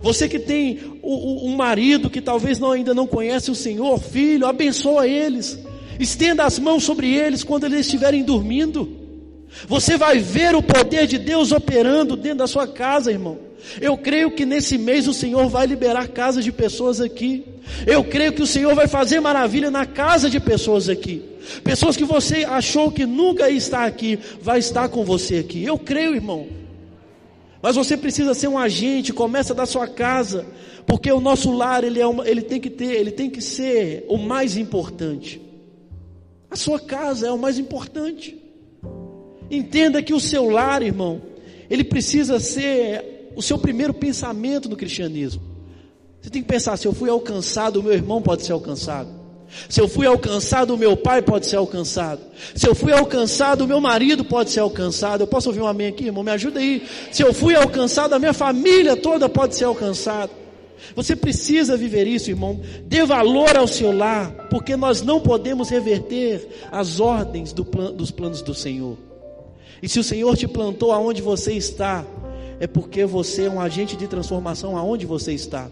Você 0.00 0.28
que 0.28 0.38
tem 0.38 0.78
um 1.02 1.54
marido 1.56 2.10
que 2.10 2.20
talvez 2.20 2.58
não, 2.58 2.72
ainda 2.72 2.92
não 2.92 3.06
conhece 3.06 3.50
o 3.50 3.54
Senhor, 3.54 3.98
filho, 3.98 4.46
abençoa 4.46 5.06
eles. 5.06 5.58
Estenda 5.98 6.44
as 6.44 6.58
mãos 6.58 6.84
sobre 6.84 7.14
eles 7.14 7.42
quando 7.42 7.64
eles 7.64 7.80
estiverem 7.80 8.22
dormindo. 8.22 8.88
Você 9.66 9.96
vai 9.96 10.18
ver 10.18 10.54
o 10.54 10.62
poder 10.62 11.06
de 11.06 11.16
Deus 11.18 11.50
operando 11.50 12.14
dentro 12.14 12.38
da 12.38 12.46
sua 12.46 12.66
casa, 12.66 13.10
irmão. 13.10 13.38
Eu 13.80 13.96
creio 13.96 14.30
que 14.30 14.46
nesse 14.46 14.78
mês 14.78 15.06
o 15.06 15.14
Senhor 15.14 15.48
vai 15.48 15.66
liberar 15.66 16.08
casas 16.08 16.44
de 16.44 16.52
pessoas 16.52 17.00
aqui. 17.00 17.44
Eu 17.86 18.04
creio 18.04 18.32
que 18.32 18.42
o 18.42 18.46
Senhor 18.46 18.74
vai 18.74 18.86
fazer 18.86 19.20
maravilha 19.20 19.70
na 19.70 19.84
casa 19.84 20.30
de 20.30 20.38
pessoas 20.38 20.88
aqui. 20.88 21.22
Pessoas 21.62 21.96
que 21.96 22.04
você 22.04 22.44
achou 22.44 22.90
que 22.90 23.06
nunca 23.06 23.48
ia 23.50 23.56
estar 23.56 23.84
aqui, 23.84 24.18
vai 24.40 24.58
estar 24.58 24.88
com 24.88 25.04
você 25.04 25.38
aqui. 25.38 25.64
Eu 25.64 25.78
creio, 25.78 26.14
irmão. 26.14 26.46
Mas 27.62 27.76
você 27.76 27.96
precisa 27.96 28.34
ser 28.34 28.48
um 28.48 28.58
agente, 28.58 29.12
começa 29.12 29.54
da 29.54 29.66
sua 29.66 29.88
casa, 29.88 30.46
porque 30.86 31.10
o 31.10 31.20
nosso 31.20 31.50
lar 31.50 31.82
ele, 31.82 32.00
é 32.00 32.06
uma, 32.06 32.28
ele 32.28 32.42
tem 32.42 32.60
que 32.60 32.70
ter, 32.70 32.92
ele 32.92 33.10
tem 33.10 33.28
que 33.28 33.40
ser 33.40 34.04
o 34.08 34.16
mais 34.16 34.56
importante. 34.56 35.40
A 36.50 36.56
sua 36.56 36.78
casa 36.78 37.26
é 37.26 37.32
o 37.32 37.38
mais 37.38 37.58
importante. 37.58 38.36
Entenda 39.50 40.02
que 40.02 40.14
o 40.14 40.20
seu 40.20 40.48
lar, 40.48 40.82
irmão, 40.82 41.22
ele 41.68 41.84
precisa 41.84 42.38
ser 42.38 43.15
o 43.36 43.42
seu 43.42 43.58
primeiro 43.58 43.94
pensamento 43.94 44.68
no 44.68 44.74
cristianismo. 44.74 45.42
Você 46.20 46.30
tem 46.30 46.42
que 46.42 46.48
pensar: 46.48 46.76
se 46.76 46.88
eu 46.88 46.92
fui 46.92 47.08
alcançado, 47.08 47.78
o 47.78 47.82
meu 47.82 47.92
irmão 47.92 48.20
pode 48.20 48.42
ser 48.42 48.52
alcançado. 48.52 49.08
Se 49.68 49.80
eu 49.80 49.88
fui 49.88 50.06
alcançado, 50.06 50.74
o 50.74 50.76
meu 50.76 50.96
pai 50.96 51.22
pode 51.22 51.46
ser 51.46 51.56
alcançado. 51.56 52.20
Se 52.54 52.66
eu 52.66 52.74
fui 52.74 52.92
alcançado, 52.92 53.64
o 53.64 53.68
meu 53.68 53.80
marido 53.80 54.24
pode 54.24 54.50
ser 54.50 54.60
alcançado. 54.60 55.20
Eu 55.20 55.26
posso 55.26 55.50
ouvir 55.50 55.60
um 55.60 55.66
amém 55.66 55.86
aqui, 55.86 56.06
irmão? 56.06 56.24
Me 56.24 56.32
ajuda 56.32 56.58
aí. 56.58 56.82
Se 57.12 57.22
eu 57.22 57.32
fui 57.32 57.54
alcançado, 57.54 58.14
a 58.14 58.18
minha 58.18 58.32
família 58.32 58.96
toda 58.96 59.28
pode 59.28 59.54
ser 59.54 59.64
alcançada. 59.64 60.32
Você 60.94 61.14
precisa 61.14 61.76
viver 61.76 62.06
isso, 62.06 62.30
irmão. 62.30 62.60
Dê 62.86 63.04
valor 63.04 63.56
ao 63.56 63.68
seu 63.68 63.96
lar, 63.96 64.32
porque 64.50 64.76
nós 64.76 65.02
não 65.02 65.20
podemos 65.20 65.68
reverter 65.68 66.46
as 66.70 66.98
ordens 66.98 67.52
do 67.52 67.64
plan, 67.64 67.92
dos 67.92 68.10
planos 68.10 68.42
do 68.42 68.54
Senhor. 68.54 68.96
E 69.82 69.88
se 69.88 69.98
o 69.98 70.04
Senhor 70.04 70.36
te 70.36 70.48
plantou 70.48 70.92
aonde 70.92 71.22
você 71.22 71.52
está, 71.52 72.04
é 72.58 72.66
porque 72.66 73.04
você 73.04 73.44
é 73.44 73.50
um 73.50 73.60
agente 73.60 73.96
de 73.96 74.06
transformação 74.06 74.76
aonde 74.76 75.06
você 75.06 75.32
está. 75.32 75.68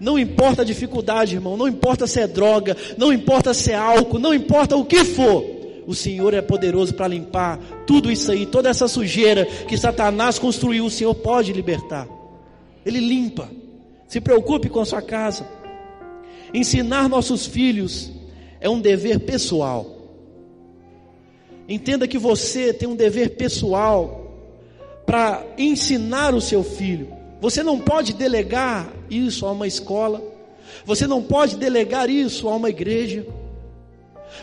Não 0.00 0.18
importa 0.18 0.62
a 0.62 0.64
dificuldade, 0.64 1.34
irmão, 1.34 1.56
não 1.56 1.66
importa 1.66 2.06
se 2.06 2.20
é 2.20 2.26
droga, 2.26 2.76
não 2.96 3.12
importa 3.12 3.54
se 3.54 3.72
é 3.72 3.74
álcool, 3.74 4.18
não 4.18 4.34
importa 4.34 4.76
o 4.76 4.84
que 4.84 5.04
for. 5.04 5.44
O 5.86 5.94
Senhor 5.94 6.34
é 6.34 6.42
poderoso 6.42 6.94
para 6.94 7.08
limpar 7.08 7.58
tudo 7.86 8.12
isso 8.12 8.30
aí, 8.30 8.44
toda 8.44 8.68
essa 8.68 8.86
sujeira 8.86 9.46
que 9.46 9.76
Satanás 9.76 10.38
construiu, 10.38 10.84
o 10.84 10.90
Senhor 10.90 11.14
pode 11.14 11.52
libertar. 11.52 12.06
Ele 12.84 13.00
limpa. 13.00 13.48
Se 14.06 14.20
preocupe 14.20 14.68
com 14.68 14.80
a 14.80 14.84
sua 14.84 15.02
casa. 15.02 15.46
Ensinar 16.52 17.08
nossos 17.08 17.46
filhos 17.46 18.10
é 18.60 18.68
um 18.68 18.80
dever 18.80 19.20
pessoal. 19.20 19.98
Entenda 21.68 22.08
que 22.08 22.18
você 22.18 22.72
tem 22.72 22.88
um 22.88 22.96
dever 22.96 23.36
pessoal 23.36 24.27
para 25.08 25.42
ensinar 25.56 26.34
o 26.34 26.40
seu 26.40 26.62
filho. 26.62 27.08
Você 27.40 27.62
não 27.62 27.80
pode 27.80 28.12
delegar 28.12 28.92
isso 29.08 29.46
a 29.46 29.52
uma 29.52 29.66
escola. 29.66 30.22
Você 30.84 31.06
não 31.06 31.22
pode 31.22 31.56
delegar 31.56 32.10
isso 32.10 32.46
a 32.46 32.54
uma 32.54 32.68
igreja. 32.68 33.26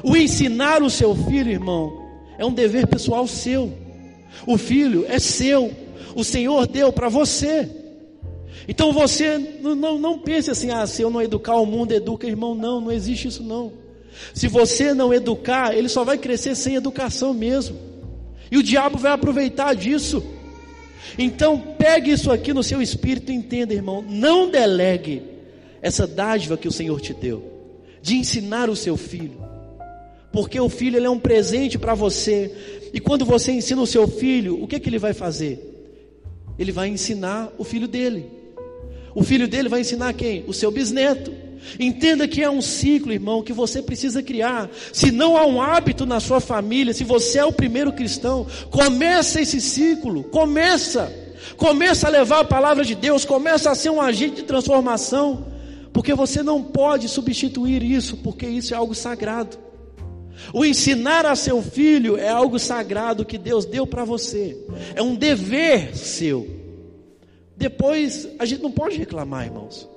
O 0.04 0.18
ensinar 0.18 0.82
o 0.82 0.90
seu 0.90 1.16
filho, 1.16 1.52
irmão, 1.52 1.94
é 2.40 2.44
um 2.44 2.52
dever 2.52 2.88
pessoal 2.88 3.28
seu. 3.28 3.72
O 4.48 4.58
filho 4.58 5.06
é 5.08 5.20
seu. 5.20 5.72
O 6.16 6.24
Senhor 6.24 6.66
deu 6.66 6.92
para 6.92 7.10
você. 7.10 7.70
Então 8.68 8.92
você 8.92 9.38
não, 9.62 9.76
não, 9.76 10.00
não 10.00 10.18
pense 10.18 10.50
assim, 10.50 10.72
ah, 10.72 10.88
se 10.88 11.04
eu 11.04 11.12
não 11.12 11.22
educar 11.22 11.58
o 11.58 11.66
mundo, 11.68 11.92
educa, 11.92 12.26
irmão. 12.26 12.56
Não, 12.56 12.82
não 12.82 12.92
existe 12.92 13.28
isso 13.28 13.44
não. 13.44 13.72
Se 14.34 14.48
você 14.48 14.96
não 14.96 15.14
educar, 15.14 15.78
ele 15.78 15.90
só 15.90 16.04
vai 16.04 16.18
crescer 16.18 16.56
sem 16.56 16.74
educação 16.74 17.36
mesmo. 17.36 17.78
E 18.50 18.58
o 18.58 18.64
diabo 18.64 18.98
vai 18.98 19.12
aproveitar 19.12 19.76
disso. 19.76 20.34
Então, 21.18 21.60
pegue 21.78 22.12
isso 22.12 22.32
aqui 22.32 22.54
no 22.54 22.64
seu 22.64 22.82
espírito 22.82 23.32
e 23.32 23.36
entenda, 23.36 23.74
irmão. 23.74 24.04
Não 24.08 24.50
delegue 24.50 25.22
essa 25.82 26.08
dádiva 26.08 26.58
que 26.58 26.68
o 26.68 26.72
Senhor 26.72 27.00
te 27.00 27.14
deu, 27.14 27.44
de 28.02 28.16
ensinar 28.16 28.70
o 28.70 28.76
seu 28.76 28.98
filho. 28.98 29.44
Porque 30.32 30.60
o 30.60 30.68
filho 30.68 30.98
ele 30.98 31.06
é 31.06 31.10
um 31.10 31.20
presente 31.20 31.78
para 31.78 31.94
você. 31.94 32.52
E 32.94 33.00
quando 33.00 33.24
você 33.24 33.52
ensina 33.52 33.82
o 33.82 33.88
seu 33.88 34.08
filho, 34.08 34.62
o 34.62 34.68
que, 34.68 34.80
que 34.80 34.90
ele 34.90 35.00
vai 35.00 35.14
fazer? 35.14 35.60
Ele 36.58 36.72
vai 36.72 36.90
ensinar 36.90 37.54
o 37.58 37.64
filho 37.64 37.88
dele. 37.88 38.26
O 39.14 39.24
filho 39.24 39.48
dele 39.48 39.70
vai 39.70 39.82
ensinar 39.82 40.14
quem? 40.14 40.44
O 40.48 40.54
seu 40.54 40.72
bisneto. 40.72 41.32
Entenda 41.80 42.28
que 42.28 42.42
é 42.42 42.50
um 42.50 42.62
ciclo, 42.62 43.12
irmão, 43.12 43.44
que 43.44 43.54
você 43.54 43.82
precisa 43.82 44.22
criar. 44.22 44.70
Se 44.94 45.12
não 45.12 45.38
há 45.38 45.46
um 45.46 45.62
hábito 45.62 46.06
na 46.06 46.20
sua 46.20 46.40
família, 46.40 46.94
se 46.94 47.04
você 47.04 47.40
é 47.40 47.46
o 47.46 47.54
primeiro 47.54 47.92
cristão, 47.94 48.46
começa 48.70 49.42
esse 49.42 49.60
ciclo, 49.60 50.24
começa. 50.26 51.12
Começa 51.58 52.08
a 52.08 52.10
levar 52.10 52.40
a 52.40 52.46
palavra 52.46 52.84
de 52.84 52.96
Deus, 52.96 53.24
começa 53.24 53.70
a 53.70 53.76
ser 53.76 53.90
um 53.90 54.02
agente 54.02 54.38
de 54.38 54.44
transformação, 54.44 55.46
porque 55.94 56.14
você 56.14 56.42
não 56.42 56.62
pode 56.62 57.08
substituir 57.08 57.84
isso, 57.84 58.18
porque 58.18 58.48
isso 58.48 58.74
é 58.74 58.78
algo 58.78 58.96
sagrado. 58.96 59.58
O 60.54 60.66
ensinar 60.66 61.26
a 61.26 61.36
seu 61.36 61.62
filho 61.62 62.18
é 62.18 62.30
algo 62.30 62.60
sagrado 62.60 63.24
que 63.24 63.38
Deus 63.38 63.66
deu 63.66 63.88
para 63.88 64.04
você, 64.04 64.58
é 64.94 65.02
um 65.02 65.16
dever 65.16 65.96
seu. 65.96 66.48
Depois, 67.56 68.28
a 68.38 68.46
gente 68.46 68.62
não 68.62 68.72
pode 68.72 68.98
reclamar, 68.98 69.46
irmãos. 69.46 69.88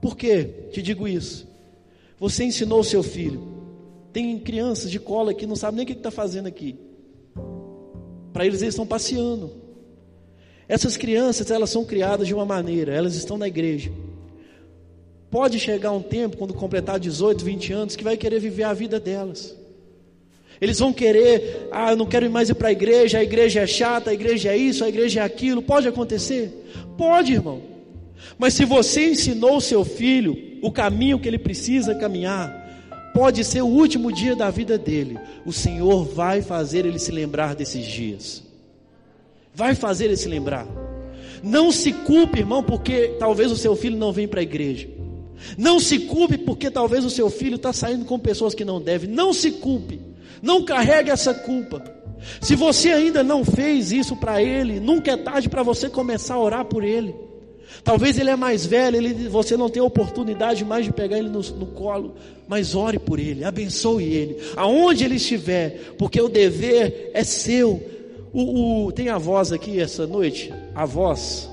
Por 0.00 0.16
que 0.16 0.44
te 0.72 0.80
digo 0.80 1.06
isso? 1.06 1.46
Você 2.18 2.44
ensinou 2.44 2.80
o 2.80 2.84
seu 2.84 3.02
filho. 3.02 3.42
Tem 4.12 4.38
crianças 4.38 4.90
de 4.90 4.98
cola 4.98 5.32
que 5.32 5.46
não 5.46 5.56
sabem 5.56 5.76
nem 5.76 5.84
o 5.84 5.86
que 5.86 5.92
está 5.92 6.10
fazendo 6.10 6.46
aqui. 6.46 6.76
Para 8.32 8.46
eles, 8.46 8.62
eles 8.62 8.74
estão 8.74 8.86
passeando. 8.86 9.50
Essas 10.68 10.96
crianças, 10.96 11.50
elas 11.50 11.70
são 11.70 11.84
criadas 11.84 12.26
de 12.26 12.34
uma 12.34 12.44
maneira, 12.44 12.94
elas 12.94 13.14
estão 13.14 13.36
na 13.36 13.48
igreja. 13.48 13.90
Pode 15.30 15.58
chegar 15.58 15.92
um 15.92 16.02
tempo, 16.02 16.36
quando 16.36 16.54
completar 16.54 16.98
18, 16.98 17.44
20 17.44 17.72
anos, 17.72 17.96
que 17.96 18.04
vai 18.04 18.16
querer 18.16 18.40
viver 18.40 18.64
a 18.64 18.72
vida 18.72 18.98
delas. 18.98 19.56
Eles 20.60 20.78
vão 20.78 20.92
querer, 20.92 21.68
ah, 21.72 21.92
eu 21.92 21.96
não 21.96 22.06
quero 22.06 22.30
mais 22.30 22.50
ir 22.50 22.54
para 22.54 22.68
a 22.68 22.72
igreja, 22.72 23.18
a 23.18 23.22
igreja 23.22 23.60
é 23.60 23.66
chata, 23.66 24.10
a 24.10 24.14
igreja 24.14 24.50
é 24.50 24.56
isso, 24.56 24.84
a 24.84 24.88
igreja 24.88 25.20
é 25.20 25.22
aquilo. 25.22 25.62
Pode 25.62 25.88
acontecer? 25.88 26.52
Pode, 26.98 27.32
irmão. 27.32 27.62
Mas 28.38 28.54
se 28.54 28.64
você 28.64 29.10
ensinou 29.10 29.60
seu 29.60 29.84
filho 29.84 30.58
o 30.62 30.70
caminho 30.70 31.18
que 31.18 31.28
ele 31.28 31.38
precisa 31.38 31.94
caminhar, 31.94 32.60
pode 33.14 33.44
ser 33.44 33.62
o 33.62 33.66
último 33.66 34.12
dia 34.12 34.36
da 34.36 34.50
vida 34.50 34.78
dele. 34.78 35.18
O 35.44 35.52
Senhor 35.52 36.04
vai 36.04 36.42
fazer 36.42 36.86
ele 36.86 36.98
se 36.98 37.10
lembrar 37.10 37.54
desses 37.54 37.86
dias. 37.86 38.42
Vai 39.54 39.74
fazer 39.74 40.06
ele 40.06 40.16
se 40.16 40.28
lembrar. 40.28 40.66
Não 41.42 41.72
se 41.72 41.92
culpe, 41.92 42.40
irmão, 42.40 42.62
porque 42.62 43.16
talvez 43.18 43.50
o 43.50 43.56
seu 43.56 43.74
filho 43.74 43.96
não 43.96 44.12
vem 44.12 44.28
para 44.28 44.40
a 44.40 44.42
igreja. 44.42 44.88
Não 45.56 45.80
se 45.80 46.00
culpe 46.00 46.36
porque 46.36 46.70
talvez 46.70 47.04
o 47.04 47.10
seu 47.10 47.30
filho 47.30 47.56
está 47.56 47.72
saindo 47.72 48.04
com 48.04 48.18
pessoas 48.18 48.54
que 48.54 48.64
não 48.64 48.80
deve. 48.80 49.06
Não 49.06 49.32
se 49.32 49.52
culpe. 49.52 50.00
Não 50.42 50.64
carregue 50.64 51.10
essa 51.10 51.32
culpa. 51.32 51.82
Se 52.40 52.54
você 52.54 52.90
ainda 52.90 53.22
não 53.22 53.44
fez 53.44 53.92
isso 53.92 54.14
para 54.16 54.42
ele, 54.42 54.78
nunca 54.78 55.12
é 55.12 55.16
tarde 55.16 55.48
para 55.48 55.62
você 55.62 55.88
começar 55.88 56.34
a 56.34 56.40
orar 56.40 56.64
por 56.66 56.84
ele. 56.84 57.14
Talvez 57.82 58.18
ele 58.18 58.30
é 58.30 58.36
mais 58.36 58.66
velho, 58.66 58.96
ele, 58.96 59.28
você 59.28 59.56
não 59.56 59.68
tem 59.68 59.82
oportunidade 59.82 60.64
mais 60.64 60.84
de 60.84 60.92
pegar 60.92 61.18
ele 61.18 61.28
no, 61.28 61.40
no 61.40 61.66
colo, 61.66 62.14
mas 62.46 62.74
ore 62.74 62.98
por 62.98 63.18
ele, 63.18 63.44
abençoe 63.44 64.04
ele, 64.04 64.36
aonde 64.56 65.04
ele 65.04 65.16
estiver, 65.16 65.94
porque 65.96 66.20
o 66.20 66.28
dever 66.28 67.10
é 67.14 67.24
seu. 67.24 67.82
O, 68.32 68.86
o, 68.86 68.92
tem 68.92 69.08
a 69.08 69.18
voz 69.18 69.52
aqui 69.52 69.80
essa 69.80 70.06
noite, 70.06 70.52
a 70.74 70.84
voz, 70.84 71.50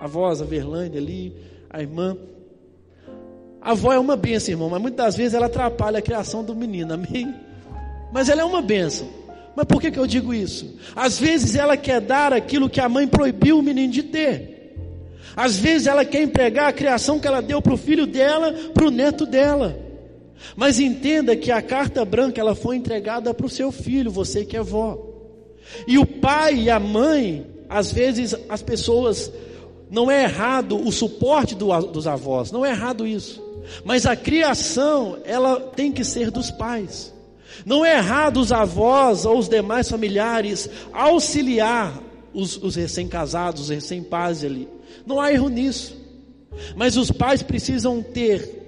a 0.00 0.06
voz, 0.06 0.40
a 0.40 0.44
Verlândia 0.44 1.00
ali, 1.00 1.34
a 1.68 1.80
irmã. 1.80 2.16
A 3.60 3.72
avó 3.72 3.92
é 3.92 3.98
uma 3.98 4.16
benção, 4.16 4.52
irmão, 4.52 4.70
mas 4.70 4.80
muitas 4.80 5.14
vezes 5.14 5.34
ela 5.34 5.46
atrapalha 5.46 5.98
a 5.98 6.02
criação 6.02 6.42
do 6.42 6.56
menino, 6.56 6.94
amém? 6.94 7.34
Mas 8.10 8.28
ela 8.28 8.40
é 8.40 8.44
uma 8.44 8.62
benção. 8.62 9.06
Mas 9.54 9.66
por 9.66 9.80
que, 9.80 9.90
que 9.90 9.98
eu 9.98 10.06
digo 10.06 10.32
isso? 10.32 10.78
Às 10.96 11.18
vezes 11.18 11.54
ela 11.54 11.76
quer 11.76 12.00
dar 12.00 12.32
aquilo 12.32 12.70
que 12.70 12.80
a 12.80 12.88
mãe 12.88 13.06
proibiu 13.06 13.58
o 13.58 13.62
menino 13.62 13.92
de 13.92 14.02
ter. 14.02 14.49
Às 15.36 15.58
vezes 15.58 15.86
ela 15.86 16.04
quer 16.04 16.22
empregar 16.22 16.68
a 16.68 16.72
criação 16.72 17.18
que 17.18 17.26
ela 17.26 17.40
deu 17.40 17.62
para 17.62 17.74
o 17.74 17.78
filho 17.78 18.06
dela, 18.06 18.52
para 18.74 18.86
o 18.86 18.90
neto 18.90 19.24
dela. 19.26 19.78
Mas 20.56 20.80
entenda 20.80 21.36
que 21.36 21.50
a 21.50 21.62
carta 21.62 22.04
branca 22.04 22.40
ela 22.40 22.54
foi 22.54 22.76
entregada 22.76 23.32
para 23.32 23.46
o 23.46 23.50
seu 23.50 23.70
filho, 23.70 24.10
você 24.10 24.44
que 24.44 24.56
é 24.56 24.62
vó. 24.62 24.98
E 25.86 25.98
o 25.98 26.06
pai 26.06 26.54
e 26.54 26.70
a 26.70 26.80
mãe, 26.80 27.46
às 27.68 27.92
vezes 27.92 28.34
as 28.48 28.62
pessoas 28.62 29.30
não 29.90 30.10
é 30.10 30.24
errado 30.24 30.76
o 30.78 30.90
suporte 30.90 31.54
do, 31.54 31.76
dos 31.86 32.06
avós, 32.06 32.50
não 32.50 32.64
é 32.64 32.70
errado 32.70 33.06
isso. 33.06 33.42
Mas 33.84 34.06
a 34.06 34.16
criação 34.16 35.18
ela 35.24 35.60
tem 35.60 35.92
que 35.92 36.04
ser 36.04 36.30
dos 36.30 36.50
pais. 36.50 37.12
Não 37.64 37.84
é 37.84 37.98
errado 37.98 38.38
os 38.38 38.52
avós 38.52 39.24
ou 39.24 39.38
os 39.38 39.48
demais 39.48 39.88
familiares 39.88 40.68
auxiliar 40.92 42.00
os, 42.32 42.56
os 42.56 42.76
recém-casados, 42.76 43.62
os 43.62 43.68
recém-pais 43.68 44.44
ali. 44.44 44.68
Não 45.06 45.20
há 45.20 45.32
erro 45.32 45.48
nisso. 45.48 45.96
Mas 46.76 46.96
os 46.96 47.10
pais 47.10 47.42
precisam 47.42 48.02
ter 48.02 48.60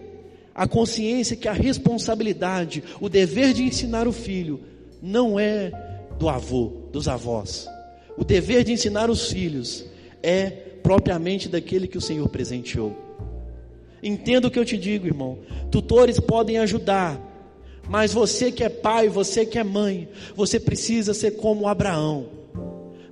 a 0.55 0.67
consciência 0.67 1.37
que 1.37 1.49
a 1.49 1.53
responsabilidade, 1.53 2.83
o 3.01 3.09
dever 3.09 3.53
de 3.53 3.63
ensinar 3.63 4.07
o 4.07 4.13
filho, 4.13 4.61
não 5.01 5.39
é 5.39 5.73
do 6.19 6.29
avô, 6.29 6.73
dos 6.93 7.09
avós. 7.09 7.69
O 8.17 8.25
dever 8.25 8.65
de 8.65 8.73
ensinar 8.73 9.11
os 9.11 9.31
filhos 9.31 9.85
é 10.23 10.51
propriamente 10.83 11.49
daquele 11.49 11.89
que 11.89 11.99
o 11.99 12.03
Senhor 12.03 12.29
presenteou. 12.29 12.97
Entenda 14.03 14.49
o 14.49 14.51
que 14.51 14.59
eu 14.59 14.65
te 14.65 14.77
digo, 14.77 15.07
irmão. 15.07 15.39
Tutores 15.71 16.19
podem 16.19 16.59
ajudar, 16.59 17.21
mas 17.89 18.13
você 18.13 18.51
que 18.51 18.65
é 18.65 18.69
pai, 18.69 19.09
você 19.09 19.47
que 19.47 19.59
é 19.59 19.65
mãe, 19.65 20.09
você 20.35 20.59
precisa 20.61 21.15
ser 21.15 21.33
como 21.33 21.69
Abraão. 21.69 22.42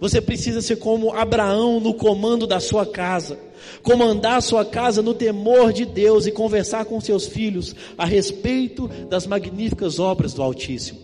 Você 0.00 0.18
precisa 0.18 0.62
ser 0.62 0.76
como 0.76 1.12
Abraão 1.12 1.78
no 1.78 1.92
comando 1.92 2.46
da 2.46 2.58
sua 2.58 2.86
casa, 2.86 3.38
comandar 3.82 4.38
a 4.38 4.40
sua 4.40 4.64
casa 4.64 5.02
no 5.02 5.12
temor 5.12 5.74
de 5.74 5.84
Deus 5.84 6.26
e 6.26 6.32
conversar 6.32 6.86
com 6.86 6.98
seus 7.02 7.26
filhos 7.26 7.76
a 7.98 8.06
respeito 8.06 8.88
das 9.10 9.26
magníficas 9.26 9.98
obras 9.98 10.32
do 10.32 10.42
Altíssimo. 10.42 10.98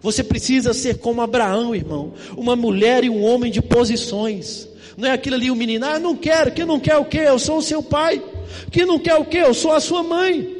Você 0.00 0.24
precisa 0.24 0.72
ser 0.72 0.98
como 0.98 1.20
Abraão, 1.20 1.74
irmão, 1.74 2.14
uma 2.34 2.56
mulher 2.56 3.04
e 3.04 3.10
um 3.10 3.22
homem 3.22 3.52
de 3.52 3.60
posições. 3.60 4.66
Não 4.96 5.08
é 5.08 5.12
aquilo 5.12 5.36
ali 5.36 5.50
o 5.50 5.54
menino, 5.54 5.84
ah, 5.84 5.98
não 5.98 6.16
quero, 6.16 6.52
que 6.52 6.64
não 6.64 6.80
quer 6.80 6.96
o 6.96 7.04
quê? 7.04 7.18
Eu 7.18 7.38
sou 7.38 7.58
o 7.58 7.62
seu 7.62 7.82
pai. 7.82 8.22
Que 8.70 8.84
não 8.86 8.98
quer 8.98 9.14
o 9.14 9.26
quê? 9.26 9.38
Eu 9.38 9.54
sou 9.54 9.72
a 9.72 9.80
sua 9.80 10.02
mãe. 10.02 10.56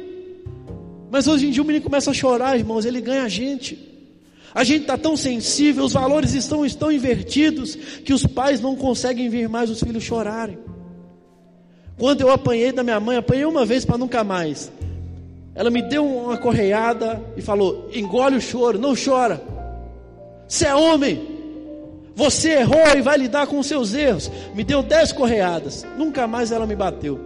Mas 1.11 1.27
hoje 1.27 1.47
em 1.47 1.51
dia 1.51 1.61
o 1.61 1.65
menino 1.65 1.83
começa 1.83 2.11
a 2.11 2.13
chorar, 2.13 2.57
irmãos, 2.57 2.85
ele 2.85 3.01
ganha 3.01 3.27
gente. 3.27 3.92
A 4.53 4.63
gente 4.63 4.81
está 4.81 4.97
tão 4.97 5.17
sensível, 5.17 5.83
os 5.83 5.93
valores 5.93 6.33
estão, 6.33 6.65
estão 6.65 6.91
invertidos, 6.91 7.75
que 7.75 8.13
os 8.13 8.25
pais 8.25 8.61
não 8.61 8.75
conseguem 8.75 9.27
ver 9.27 9.49
mais 9.49 9.69
os 9.69 9.79
filhos 9.79 10.03
chorarem. 10.03 10.59
Quando 11.97 12.21
eu 12.21 12.31
apanhei 12.31 12.71
da 12.71 12.83
minha 12.83 12.99
mãe, 12.99 13.17
apanhei 13.17 13.45
uma 13.45 13.65
vez 13.65 13.83
para 13.83 13.97
nunca 13.97 14.23
mais. 14.23 14.71
Ela 15.55 15.71
me 15.71 15.81
deu 15.81 16.05
uma 16.05 16.37
correiada 16.37 17.21
e 17.35 17.41
falou: 17.41 17.89
engole 17.93 18.37
o 18.37 18.41
choro, 18.41 18.77
não 18.77 18.93
chora. 18.95 19.41
Você 20.47 20.67
é 20.67 20.75
homem, 20.75 21.21
você 22.15 22.59
errou 22.59 22.95
e 22.95 23.01
vai 23.01 23.17
lidar 23.17 23.47
com 23.47 23.57
os 23.57 23.65
seus 23.65 23.93
erros. 23.93 24.29
Me 24.53 24.63
deu 24.63 24.83
dez 24.83 25.11
correadas, 25.11 25.85
nunca 25.97 26.27
mais 26.27 26.51
ela 26.51 26.67
me 26.67 26.75
bateu. 26.75 27.19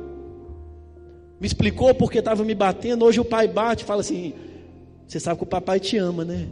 Me 1.39 1.47
explicou 1.47 1.93
porque 1.93 2.19
estava 2.19 2.43
me 2.43 2.55
batendo. 2.55 3.05
Hoje 3.05 3.19
o 3.19 3.25
pai 3.25 3.47
bate 3.47 3.83
e 3.83 3.87
fala 3.87 4.01
assim: 4.01 4.33
Você 5.05 5.19
sabe 5.19 5.37
que 5.37 5.43
o 5.43 5.47
papai 5.47 5.79
te 5.79 5.97
ama, 5.97 6.23
né? 6.23 6.47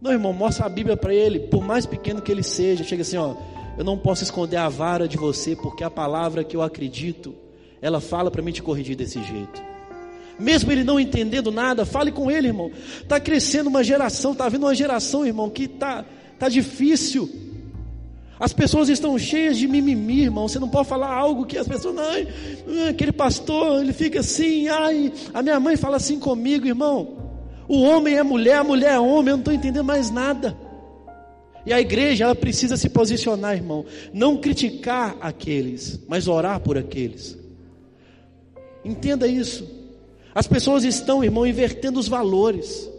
Não, 0.00 0.12
irmão, 0.12 0.32
mostra 0.32 0.64
a 0.64 0.68
Bíblia 0.68 0.96
para 0.96 1.14
ele, 1.14 1.40
por 1.40 1.62
mais 1.62 1.84
pequeno 1.84 2.22
que 2.22 2.32
ele 2.32 2.42
seja. 2.42 2.82
Chega 2.82 3.02
assim, 3.02 3.18
ó, 3.18 3.34
eu 3.76 3.84
não 3.84 3.98
posso 3.98 4.22
esconder 4.22 4.56
a 4.56 4.68
vara 4.68 5.06
de 5.06 5.16
você, 5.16 5.54
porque 5.54 5.84
a 5.84 5.90
palavra 5.90 6.42
que 6.42 6.56
eu 6.56 6.62
acredito, 6.62 7.34
ela 7.82 8.00
fala 8.00 8.30
para 8.30 8.42
mim 8.42 8.52
te 8.52 8.62
corrigir 8.62 8.96
desse 8.96 9.22
jeito. 9.22 9.62
Mesmo 10.38 10.72
ele 10.72 10.82
não 10.82 10.98
entendendo 10.98 11.50
nada, 11.50 11.84
fale 11.84 12.10
com 12.10 12.30
ele, 12.30 12.48
irmão. 12.48 12.70
Está 13.02 13.20
crescendo 13.20 13.68
uma 13.68 13.84
geração, 13.84 14.32
está 14.32 14.48
vindo 14.48 14.64
uma 14.64 14.74
geração, 14.74 15.26
irmão, 15.26 15.50
que 15.50 15.64
está 15.64 16.04
tá 16.38 16.48
difícil. 16.48 17.30
As 18.38 18.54
pessoas 18.54 18.88
estão 18.88 19.18
cheias 19.18 19.58
de 19.58 19.68
mimimi, 19.68 20.22
irmão. 20.22 20.48
Você 20.48 20.58
não 20.58 20.70
pode 20.70 20.88
falar 20.88 21.12
algo 21.12 21.44
que 21.44 21.58
as 21.58 21.68
pessoas, 21.68 21.94
não, 21.94 22.88
aquele 22.88 23.12
pastor, 23.12 23.82
ele 23.82 23.92
fica 23.92 24.20
assim, 24.20 24.66
ai, 24.66 25.12
a 25.34 25.42
minha 25.42 25.60
mãe 25.60 25.76
fala 25.76 25.98
assim 25.98 26.18
comigo, 26.18 26.66
irmão. 26.66 27.29
O 27.70 27.82
homem 27.82 28.16
é 28.16 28.22
mulher, 28.24 28.56
a 28.56 28.64
mulher 28.64 28.94
é 28.94 28.98
homem, 28.98 29.28
eu 29.28 29.36
não 29.36 29.38
estou 29.38 29.54
entendendo 29.54 29.84
mais 29.84 30.10
nada. 30.10 30.58
E 31.64 31.72
a 31.72 31.80
igreja, 31.80 32.24
ela 32.24 32.34
precisa 32.34 32.76
se 32.76 32.88
posicionar, 32.88 33.54
irmão. 33.54 33.84
Não 34.12 34.38
criticar 34.38 35.16
aqueles, 35.20 36.00
mas 36.08 36.26
orar 36.26 36.58
por 36.58 36.76
aqueles. 36.76 37.38
Entenda 38.84 39.28
isso. 39.28 39.70
As 40.34 40.48
pessoas 40.48 40.82
estão, 40.82 41.22
irmão, 41.22 41.46
invertendo 41.46 42.00
os 42.00 42.08
valores. 42.08 42.90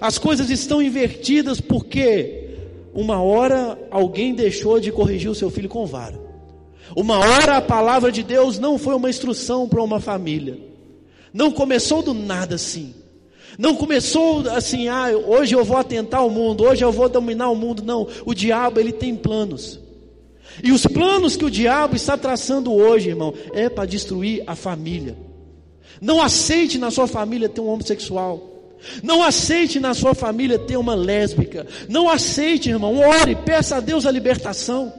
As 0.00 0.16
coisas 0.16 0.48
estão 0.48 0.80
invertidas 0.80 1.60
porque 1.60 2.50
uma 2.94 3.20
hora 3.20 3.76
alguém 3.90 4.32
deixou 4.32 4.78
de 4.78 4.92
corrigir 4.92 5.28
o 5.28 5.34
seu 5.34 5.50
filho 5.50 5.68
com 5.68 5.84
vara. 5.86 6.20
Uma 6.94 7.18
hora 7.18 7.56
a 7.56 7.62
palavra 7.62 8.12
de 8.12 8.22
Deus 8.22 8.60
não 8.60 8.78
foi 8.78 8.94
uma 8.94 9.10
instrução 9.10 9.68
para 9.68 9.82
uma 9.82 9.98
família. 9.98 10.56
Não 11.34 11.50
começou 11.50 12.00
do 12.00 12.14
nada 12.14 12.54
assim. 12.54 12.99
Não 13.58 13.74
começou 13.74 14.48
assim, 14.50 14.88
ah, 14.88 15.08
hoje 15.26 15.54
eu 15.54 15.64
vou 15.64 15.76
atentar 15.76 16.24
o 16.26 16.30
mundo, 16.30 16.64
hoje 16.64 16.84
eu 16.84 16.92
vou 16.92 17.08
dominar 17.08 17.50
o 17.50 17.56
mundo. 17.56 17.82
Não, 17.82 18.06
o 18.24 18.34
diabo 18.34 18.80
ele 18.80 18.92
tem 18.92 19.14
planos. 19.14 19.78
E 20.62 20.72
os 20.72 20.86
planos 20.86 21.36
que 21.36 21.44
o 21.44 21.50
diabo 21.50 21.96
está 21.96 22.16
traçando 22.16 22.72
hoje, 22.72 23.10
irmão, 23.10 23.32
é 23.52 23.68
para 23.68 23.86
destruir 23.86 24.42
a 24.46 24.54
família. 24.54 25.16
Não 26.00 26.20
aceite 26.20 26.78
na 26.78 26.90
sua 26.90 27.06
família 27.06 27.48
ter 27.48 27.60
um 27.60 27.68
homossexual. 27.68 28.48
Não 29.02 29.22
aceite 29.22 29.78
na 29.78 29.92
sua 29.92 30.14
família 30.14 30.58
ter 30.58 30.76
uma 30.76 30.94
lésbica. 30.94 31.66
Não 31.88 32.08
aceite, 32.08 32.70
irmão. 32.70 32.98
Ore, 32.98 33.36
peça 33.36 33.76
a 33.76 33.80
Deus 33.80 34.06
a 34.06 34.10
libertação. 34.10 34.92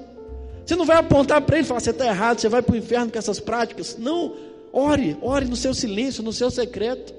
Você 0.65 0.75
não 0.75 0.85
vai 0.85 0.97
apontar 0.97 1.41
para 1.41 1.57
ele 1.57 1.65
e 1.65 1.67
falar, 1.67 1.79
você 1.79 1.89
está 1.89 2.05
errado, 2.05 2.39
você 2.39 2.47
vai 2.47 2.61
para 2.61 2.73
o 2.73 2.77
inferno 2.77 3.11
com 3.11 3.17
essas 3.17 3.39
práticas. 3.39 3.97
Não, 3.97 4.33
ore, 4.71 5.17
ore 5.21 5.45
no 5.45 5.55
seu 5.55 5.73
silêncio, 5.73 6.23
no 6.23 6.31
seu 6.31 6.51
secreto. 6.51 7.13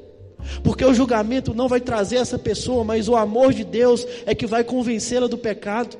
Porque 0.62 0.84
o 0.84 0.94
julgamento 0.94 1.54
não 1.54 1.68
vai 1.68 1.80
trazer 1.80 2.16
essa 2.16 2.38
pessoa, 2.38 2.84
mas 2.84 3.08
o 3.08 3.16
amor 3.16 3.52
de 3.52 3.64
Deus 3.64 4.06
é 4.26 4.34
que 4.34 4.46
vai 4.46 4.64
convencê-la 4.64 5.26
do 5.26 5.38
pecado. 5.38 5.96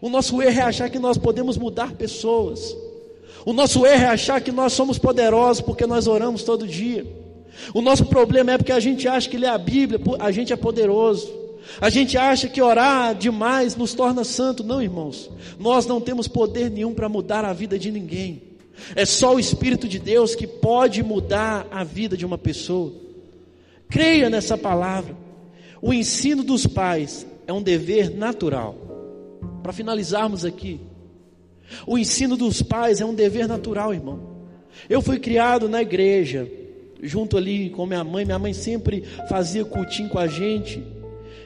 O 0.00 0.08
nosso 0.08 0.40
erro 0.40 0.60
é 0.60 0.62
achar 0.62 0.88
que 0.88 0.98
nós 0.98 1.18
podemos 1.18 1.56
mudar 1.56 1.92
pessoas. 1.92 2.76
O 3.44 3.52
nosso 3.52 3.84
erro 3.84 4.04
é 4.04 4.06
achar 4.06 4.40
que 4.40 4.52
nós 4.52 4.72
somos 4.72 4.98
poderosos 4.98 5.60
porque 5.60 5.86
nós 5.86 6.06
oramos 6.06 6.42
todo 6.42 6.66
dia. 6.66 7.06
O 7.74 7.80
nosso 7.80 8.06
problema 8.06 8.52
é 8.52 8.58
porque 8.58 8.72
a 8.72 8.80
gente 8.80 9.08
acha 9.08 9.28
que 9.28 9.36
ler 9.36 9.48
a 9.48 9.58
Bíblia, 9.58 10.00
a 10.20 10.30
gente 10.30 10.52
é 10.52 10.56
poderoso. 10.56 11.28
A 11.80 11.90
gente 11.90 12.16
acha 12.16 12.48
que 12.48 12.62
orar 12.62 13.14
demais 13.14 13.76
nos 13.76 13.92
torna 13.92 14.24
santo. 14.24 14.64
Não, 14.64 14.80
irmãos. 14.80 15.30
Nós 15.58 15.86
não 15.86 16.00
temos 16.00 16.28
poder 16.28 16.70
nenhum 16.70 16.94
para 16.94 17.08
mudar 17.08 17.44
a 17.44 17.52
vida 17.52 17.78
de 17.78 17.90
ninguém. 17.90 18.42
É 18.94 19.04
só 19.04 19.34
o 19.34 19.40
Espírito 19.40 19.88
de 19.88 19.98
Deus 19.98 20.34
que 20.34 20.46
pode 20.46 21.02
mudar 21.02 21.66
a 21.70 21.82
vida 21.84 22.16
de 22.16 22.24
uma 22.24 22.38
pessoa. 22.38 22.92
Creia 23.88 24.28
nessa 24.28 24.56
palavra. 24.56 25.16
O 25.80 25.92
ensino 25.92 26.42
dos 26.42 26.66
pais 26.66 27.26
é 27.46 27.52
um 27.52 27.62
dever 27.62 28.10
natural. 28.14 28.76
Para 29.62 29.72
finalizarmos 29.72 30.44
aqui, 30.44 30.80
o 31.86 31.98
ensino 31.98 32.36
dos 32.36 32.62
pais 32.62 33.00
é 33.00 33.04
um 33.04 33.14
dever 33.14 33.46
natural, 33.46 33.94
irmão. 33.94 34.38
Eu 34.88 35.00
fui 35.00 35.18
criado 35.18 35.68
na 35.68 35.82
igreja, 35.82 36.48
junto 37.02 37.36
ali 37.36 37.70
com 37.70 37.86
minha 37.86 38.04
mãe. 38.04 38.24
Minha 38.24 38.38
mãe 38.38 38.52
sempre 38.52 39.04
fazia 39.28 39.64
cultinho 39.64 40.08
com 40.08 40.18
a 40.18 40.26
gente. 40.26 40.82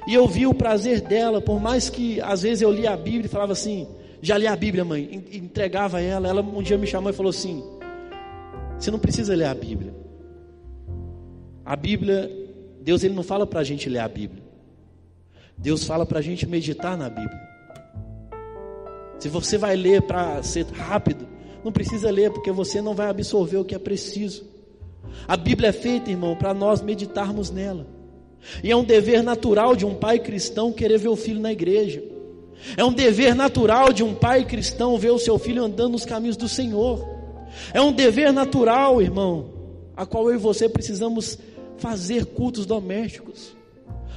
E 0.06 0.14
eu 0.14 0.26
vi 0.26 0.46
o 0.46 0.54
prazer 0.54 1.00
dela, 1.00 1.40
por 1.40 1.60
mais 1.60 1.88
que 1.88 2.20
às 2.20 2.42
vezes 2.42 2.62
eu 2.62 2.72
lia 2.72 2.92
a 2.92 2.96
Bíblia 2.96 3.26
e 3.26 3.28
falava 3.28 3.52
assim: 3.52 3.86
Já 4.20 4.36
li 4.36 4.46
a 4.46 4.56
Bíblia, 4.56 4.84
mãe? 4.84 5.24
Entregava 5.32 6.00
ela. 6.00 6.28
Ela 6.28 6.42
um 6.42 6.62
dia 6.62 6.76
me 6.76 6.86
chamou 6.86 7.10
e 7.10 7.14
falou 7.14 7.30
assim: 7.30 7.62
Você 8.78 8.90
não 8.90 8.98
precisa 8.98 9.34
ler 9.34 9.46
a 9.46 9.54
Bíblia. 9.54 9.94
A 11.72 11.76
Bíblia, 11.76 12.30
Deus 12.82 13.02
ele 13.02 13.14
não 13.14 13.22
fala 13.22 13.46
para 13.46 13.60
a 13.60 13.64
gente 13.64 13.88
ler 13.88 14.00
a 14.00 14.06
Bíblia. 14.06 14.42
Deus 15.56 15.84
fala 15.84 16.04
para 16.04 16.18
a 16.18 16.22
gente 16.22 16.46
meditar 16.46 16.98
na 16.98 17.08
Bíblia. 17.08 17.40
Se 19.18 19.26
você 19.30 19.56
vai 19.56 19.74
ler 19.74 20.02
para 20.02 20.42
ser 20.42 20.66
rápido, 20.66 21.26
não 21.64 21.72
precisa 21.72 22.10
ler, 22.10 22.30
porque 22.30 22.52
você 22.52 22.82
não 22.82 22.92
vai 22.92 23.08
absorver 23.08 23.56
o 23.56 23.64
que 23.64 23.74
é 23.74 23.78
preciso. 23.78 24.44
A 25.26 25.34
Bíblia 25.34 25.70
é 25.70 25.72
feita, 25.72 26.10
irmão, 26.10 26.36
para 26.36 26.52
nós 26.52 26.82
meditarmos 26.82 27.50
nela. 27.50 27.86
E 28.62 28.70
é 28.70 28.76
um 28.76 28.84
dever 28.84 29.22
natural 29.22 29.74
de 29.74 29.86
um 29.86 29.94
pai 29.94 30.18
cristão 30.18 30.74
querer 30.74 30.98
ver 30.98 31.08
o 31.08 31.16
filho 31.16 31.40
na 31.40 31.52
igreja. 31.52 32.04
É 32.76 32.84
um 32.84 32.92
dever 32.92 33.34
natural 33.34 33.94
de 33.94 34.04
um 34.04 34.14
pai 34.14 34.44
cristão 34.44 34.98
ver 34.98 35.12
o 35.12 35.18
seu 35.18 35.38
filho 35.38 35.64
andando 35.64 35.92
nos 35.92 36.04
caminhos 36.04 36.36
do 36.36 36.50
Senhor. 36.50 37.02
É 37.72 37.80
um 37.80 37.92
dever 37.92 38.30
natural, 38.30 39.00
irmão, 39.00 39.46
a 39.96 40.04
qual 40.04 40.28
eu 40.28 40.34
e 40.34 40.38
você 40.38 40.68
precisamos 40.68 41.38
fazer 41.78 42.26
cultos 42.26 42.66
domésticos, 42.66 43.56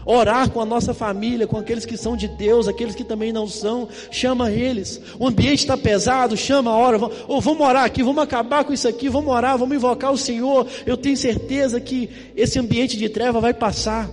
orar 0.06 0.50
com 0.52 0.62
a 0.62 0.66
nossa 0.66 0.94
família, 0.94 1.48
com 1.48 1.58
aqueles 1.58 1.86
que 1.86 1.98
são 1.98 2.16
de 2.16 2.28
Deus, 2.28 2.68
aqueles 2.68 2.94
que 2.94 3.04
também 3.04 3.34
não 3.34 3.48
são, 3.48 3.90
chama 4.12 4.52
eles. 4.52 5.02
O 5.20 5.28
ambiente 5.28 5.60
está 5.60 5.76
pesado, 5.76 6.38
chama 6.38 6.72
a 6.72 6.76
hora, 6.76 6.98
vamos, 6.98 7.18
oh, 7.28 7.42
vamos 7.42 7.66
orar 7.66 7.84
aqui, 7.84 8.04
vamos 8.04 8.22
acabar 8.22 8.64
com 8.64 8.72
isso 8.72 8.88
aqui, 8.88 9.10
vamos 9.10 9.34
orar, 9.34 9.58
vamos 9.58 9.76
invocar 9.76 10.12
o 10.12 10.18
Senhor. 10.18 10.68
Eu 10.86 10.96
tenho 10.96 11.18
certeza 11.18 11.82
que 11.82 12.10
esse 12.36 12.60
ambiente 12.60 12.98
de 12.98 13.10
treva 13.10 13.42
vai 13.42 13.54
passar. 13.54 14.10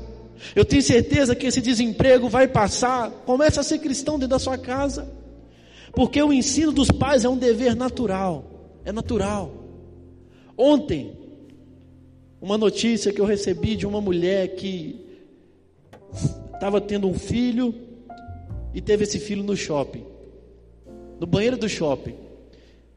Eu 0.57 0.64
tenho 0.64 0.83
certeza 0.83 1.37
que 1.37 1.46
esse 1.46 1.61
desemprego 1.61 2.28
vai 2.28 2.48
passar. 2.48 3.11
Comece 3.24 3.61
a 3.61 3.62
ser 3.62 3.78
cristão 3.78 4.14
dentro 4.14 4.31
da 4.31 4.38
sua 4.38 4.59
casa. 4.59 5.09
Porque 5.92 6.20
o 6.22 6.33
ensino 6.33 6.72
dos 6.72 6.90
pais 6.90 7.24
é 7.24 7.28
um 7.28 7.37
dever 7.37 7.76
natural. 7.76 8.44
É 8.85 8.90
natural. 8.90 9.52
Ontem, 10.57 11.21
uma 12.42 12.59
notícia 12.59 13.12
que 13.12 13.20
eu 13.20 13.24
recebi 13.24 13.76
de 13.76 13.87
uma 13.87 14.00
mulher 14.00 14.57
que 14.57 15.00
estava 16.52 16.81
tendo 16.81 17.09
um 17.09 17.14
filho 17.14 17.72
e 18.74 18.81
teve 18.81 19.05
esse 19.05 19.20
filho 19.20 19.44
no 19.44 19.57
shopping, 19.57 20.05
no 21.20 21.26
banheiro 21.26 21.57
do 21.57 21.68
shopping. 21.68 22.16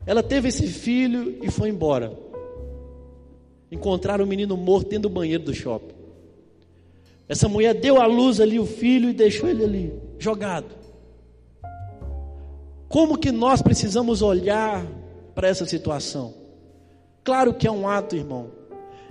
Ela 0.03 0.23
teve 0.23 0.49
esse 0.49 0.65
filho 0.65 1.37
e 1.43 1.51
foi 1.51 1.69
embora. 1.69 2.11
Encontraram 3.71 4.25
o 4.25 4.27
menino 4.27 4.57
morto 4.57 4.89
dentro 4.89 5.09
do 5.09 5.13
banheiro 5.13 5.43
do 5.43 5.53
shopping. 5.53 5.93
Essa 7.29 7.47
mulher 7.47 7.75
deu 7.75 8.01
à 8.01 8.07
luz 8.07 8.39
ali 8.39 8.59
o 8.59 8.65
filho 8.65 9.09
e 9.11 9.13
deixou 9.13 9.47
ele 9.47 9.63
ali, 9.63 9.93
jogado. 10.17 10.73
Como 12.89 13.17
que 13.17 13.31
nós 13.31 13.61
precisamos 13.61 14.23
olhar 14.23 14.85
para 15.35 15.47
essa 15.47 15.67
situação? 15.67 16.33
Claro 17.23 17.53
que 17.53 17.67
é 17.67 17.71
um 17.71 17.87
ato, 17.87 18.15
irmão, 18.15 18.49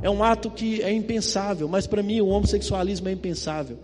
É 0.05 0.11
um 0.11 0.23
ato 0.23 0.51
que 0.51 0.83
é 0.83 0.93
impensável, 0.93 1.67
mas 1.67 1.87
para 1.87 2.03
mim 2.03 2.21
o 2.21 2.27
homossexualismo 2.27 3.09
é 3.09 3.13
impensável. 3.13 3.79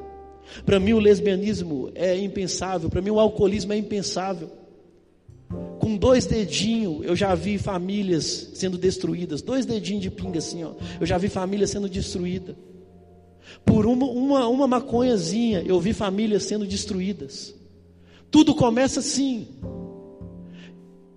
Para 0.66 0.78
mim 0.78 0.92
o 0.92 0.98
lesbianismo 0.98 1.90
é 1.94 2.14
impensável, 2.14 2.90
para 2.90 3.00
mim 3.00 3.08
o 3.08 3.18
alcoolismo 3.18 3.72
é 3.72 3.78
impensável. 3.78 4.50
Com 5.78 5.96
dois 5.96 6.26
dedinhos 6.26 7.06
eu 7.06 7.16
já 7.16 7.34
vi 7.34 7.56
famílias 7.56 8.50
sendo 8.52 8.76
destruídas, 8.76 9.40
dois 9.40 9.64
dedinhos 9.64 10.02
de 10.02 10.10
pinga 10.10 10.40
assim, 10.40 10.62
ó. 10.62 10.72
Eu 11.00 11.06
já 11.06 11.16
vi 11.16 11.30
famílias 11.30 11.70
sendo 11.70 11.88
destruídas. 11.88 12.54
Por 13.64 13.86
uma, 13.86 14.04
uma, 14.04 14.46
uma 14.46 14.66
maconhazinha 14.66 15.62
eu 15.62 15.80
vi 15.80 15.94
famílias 15.94 16.42
sendo 16.42 16.66
destruídas. 16.66 17.54
Tudo 18.30 18.54
começa 18.54 19.00
assim. 19.00 19.48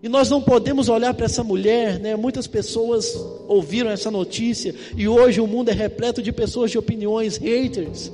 E 0.04 0.10
nós 0.10 0.30
não 0.30 0.42
podemos 0.42 0.90
olhar 0.90 1.14
para 1.14 1.28
essa 1.28 1.46
mulher, 1.46 1.98
né? 1.98 2.14
Muitas 2.14 2.46
pessoas 2.46 3.16
ouviram 3.48 3.90
essa 3.90 4.12
notícia 4.12 4.76
e 4.98 5.08
hoje 5.08 5.40
o 5.40 5.48
mundo 5.48 5.70
é 5.70 5.72
repleto 5.72 6.22
de 6.22 6.30
pessoas 6.30 6.70
de 6.70 6.78
opiniões 6.78 7.38
haters 7.38 8.12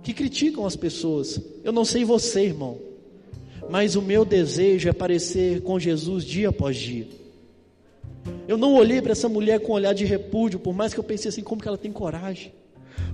que 0.00 0.14
criticam 0.14 0.64
as 0.64 0.76
pessoas. 0.76 1.40
Eu 1.64 1.72
não 1.72 1.84
sei 1.84 2.04
você, 2.04 2.44
irmão, 2.44 2.78
mas 3.68 3.96
o 3.96 4.00
meu 4.00 4.24
desejo 4.24 4.88
é 4.88 4.92
parecer 4.92 5.60
com 5.62 5.76
Jesus 5.76 6.24
dia 6.24 6.50
após 6.50 6.76
dia. 6.76 7.08
Eu 8.46 8.56
não 8.56 8.74
olhei 8.74 9.02
para 9.02 9.10
essa 9.10 9.28
mulher 9.28 9.58
com 9.58 9.72
um 9.72 9.74
olhar 9.74 9.94
de 9.94 10.04
repúdio, 10.04 10.60
por 10.60 10.72
mais 10.72 10.94
que 10.94 11.00
eu 11.00 11.04
pensei 11.04 11.30
assim, 11.30 11.42
como 11.42 11.60
que 11.60 11.66
ela 11.66 11.78
tem 11.78 11.90
coragem? 11.90 12.52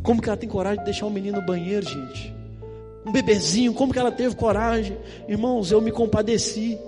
Como 0.03 0.21
que 0.21 0.29
ela 0.29 0.37
tem 0.37 0.49
coragem 0.49 0.81
de 0.81 0.85
deixar 0.85 1.07
um 1.07 1.11
menino 1.11 1.41
no 1.41 1.47
banheiro, 1.47 1.87
gente? 1.89 2.35
Um 3.07 3.13
bebezinho, 3.13 3.73
como 3.73 3.95
que 3.95 3.99
ela 3.99 4.13
teve 4.13 4.37
coragem? 4.37 4.99
Irmãos, 5.27 5.73
eu 5.73 5.81
me 5.81 5.91
compadeci 5.91 6.79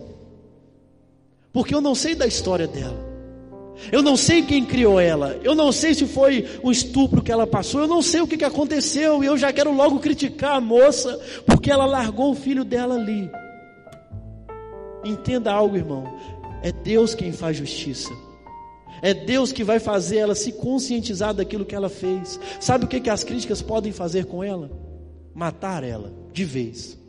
porque 1.53 1.75
eu 1.75 1.81
não 1.81 1.95
sei 1.95 2.15
da 2.15 2.27
história 2.27 2.67
dela. 2.67 3.09
Eu 3.91 4.03
não 4.03 4.17
sei 4.17 4.43
quem 4.43 4.65
criou 4.65 5.01
ela. 5.01 5.39
Eu 5.43 5.55
não 5.55 5.73
sei 5.73 5.95
se 5.95 6.07
foi 6.07 6.47
um 6.63 6.71
estupro 6.71 7.23
que 7.23 7.33
ela 7.33 7.47
passou. 7.47 7.81
Eu 7.81 7.87
não 7.87 8.03
sei 8.03 8.21
o 8.21 8.27
que, 8.27 8.37
que 8.37 8.45
aconteceu. 8.45 9.25
E 9.25 9.27
eu 9.27 9.39
já 9.39 9.53
quero 9.53 9.75
logo 9.75 9.99
criticar 10.01 10.57
a 10.57 10.61
moça, 10.61 11.19
porque 11.47 11.71
ela 11.71 11.87
largou 11.87 12.33
o 12.33 12.35
filho 12.35 12.65
dela 12.65 12.95
ali. 12.95 13.31
Entenda 15.03 15.51
algo, 15.51 15.77
irmão. 15.77 16.05
É 16.63 16.71
Deus 16.71 17.15
quem 17.15 17.33
faz 17.33 17.57
justiça. 17.57 18.11
É 19.03 19.15
Deus 19.15 19.51
que 19.51 19.65
vai 19.65 19.79
fazer 19.79 20.19
ela 20.19 20.35
se 20.35 20.53
conscientizar 20.53 21.33
daquilo 21.33 21.65
que 21.65 21.75
ela 21.75 21.89
fez. 21.89 22.39
Sabe 22.61 22.85
o 22.85 22.89
que, 22.89 23.01
que 23.01 23.09
as 23.09 23.25
críticas 23.25 23.63
podem 23.63 23.93
fazer 23.93 24.27
com 24.27 24.45
ela? 24.45 24.71
Matar 25.35 25.83
ela 25.83 26.13
de 26.33 26.45
vez 26.45 27.00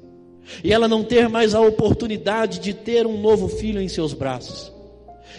e 0.63 0.71
ela 0.73 0.87
não 0.87 1.03
ter 1.03 1.29
mais 1.29 1.55
a 1.55 1.61
oportunidade 1.61 2.59
de 2.59 2.73
ter 2.73 3.05
um 3.07 3.19
novo 3.19 3.47
filho 3.47 3.81
em 3.81 3.87
seus 3.87 4.13
braços. 4.13 4.71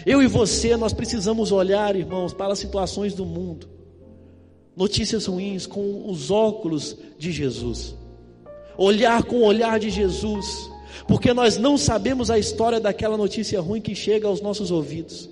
Eu 0.05 0.21
e 0.21 0.27
você, 0.27 0.75
nós 0.75 0.91
precisamos 0.91 1.51
olhar, 1.51 1.95
irmãos, 1.95 2.33
para 2.33 2.53
as 2.53 2.59
situações 2.59 3.13
do 3.13 3.25
mundo, 3.25 3.69
notícias 4.75 5.25
ruins, 5.25 5.65
com 5.65 6.09
os 6.09 6.31
óculos 6.31 6.97
de 7.17 7.31
Jesus, 7.31 7.95
olhar 8.77 9.23
com 9.23 9.37
o 9.37 9.45
olhar 9.45 9.79
de 9.79 9.89
Jesus, 9.89 10.69
porque 11.07 11.33
nós 11.33 11.57
não 11.57 11.77
sabemos 11.77 12.29
a 12.29 12.39
história 12.39 12.79
daquela 12.79 13.15
notícia 13.15 13.61
ruim 13.61 13.81
que 13.81 13.95
chega 13.95 14.27
aos 14.27 14.41
nossos 14.41 14.71
ouvidos, 14.71 15.29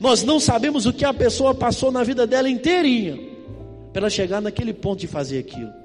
nós 0.00 0.22
não 0.22 0.40
sabemos 0.40 0.86
o 0.86 0.92
que 0.92 1.04
a 1.04 1.12
pessoa 1.12 1.54
passou 1.54 1.90
na 1.90 2.02
vida 2.02 2.26
dela 2.26 2.48
inteirinha, 2.48 3.18
para 3.92 4.02
ela 4.02 4.10
chegar 4.10 4.40
naquele 4.40 4.72
ponto 4.72 5.00
de 5.00 5.06
fazer 5.06 5.38
aquilo. 5.38 5.83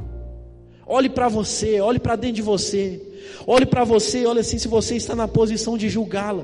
Olhe 0.92 1.08
para 1.08 1.30
você, 1.30 1.80
olhe 1.80 2.00
para 2.00 2.16
dentro 2.16 2.38
de 2.38 2.42
você. 2.42 3.00
Olhe 3.46 3.64
para 3.68 3.84
você, 3.84 4.26
olhe 4.26 4.40
assim 4.40 4.58
se 4.58 4.68
você 4.68 4.96
está 4.96 5.16
na 5.16 5.28
posição 5.28 5.78
de 5.78 5.88
julgá-la. 5.88 6.44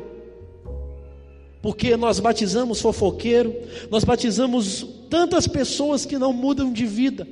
Porque 1.64 1.98
nós 1.98 2.20
batizamos 2.20 2.80
fofoqueiro, 2.80 3.56
nós 3.90 4.04
batizamos 4.04 4.88
tantas 5.10 5.48
pessoas 5.48 6.06
que 6.06 6.20
não 6.20 6.32
mudam 6.32 6.72
de 6.72 6.86
vida, 6.86 7.28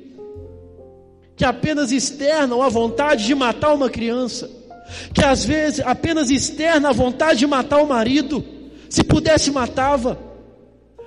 que 1.36 1.44
apenas 1.44 1.92
externam 1.92 2.60
a 2.60 2.68
vontade 2.68 3.24
de 3.24 3.34
matar 3.34 3.74
uma 3.74 3.88
criança, 3.88 4.50
que 5.14 5.24
às 5.24 5.44
vezes 5.44 5.78
apenas 5.86 6.32
externa 6.32 6.88
a 6.88 6.92
vontade 6.92 7.38
de 7.38 7.46
matar 7.46 7.80
o 7.80 7.86
marido, 7.86 8.44
se 8.90 9.04
pudesse 9.04 9.52
matava, 9.52 10.18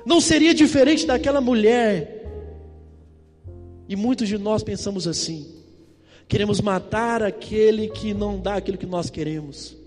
não 0.05 0.21
seria 0.21 0.53
diferente 0.53 1.05
daquela 1.05 1.41
mulher. 1.41 2.13
E 3.89 3.95
muitos 3.97 4.29
de 4.29 4.37
nós 4.37 4.63
pensamos 4.63 5.05
assim. 5.05 5.56
Queremos 6.27 6.59
matar 6.59 7.23
aquele 7.23 7.87
que 7.87 8.13
não 8.13 8.39
dá 8.39 8.55
aquilo 8.55 8.77
que 8.77 8.85
nós 8.85 9.09
queremos. 9.09 9.77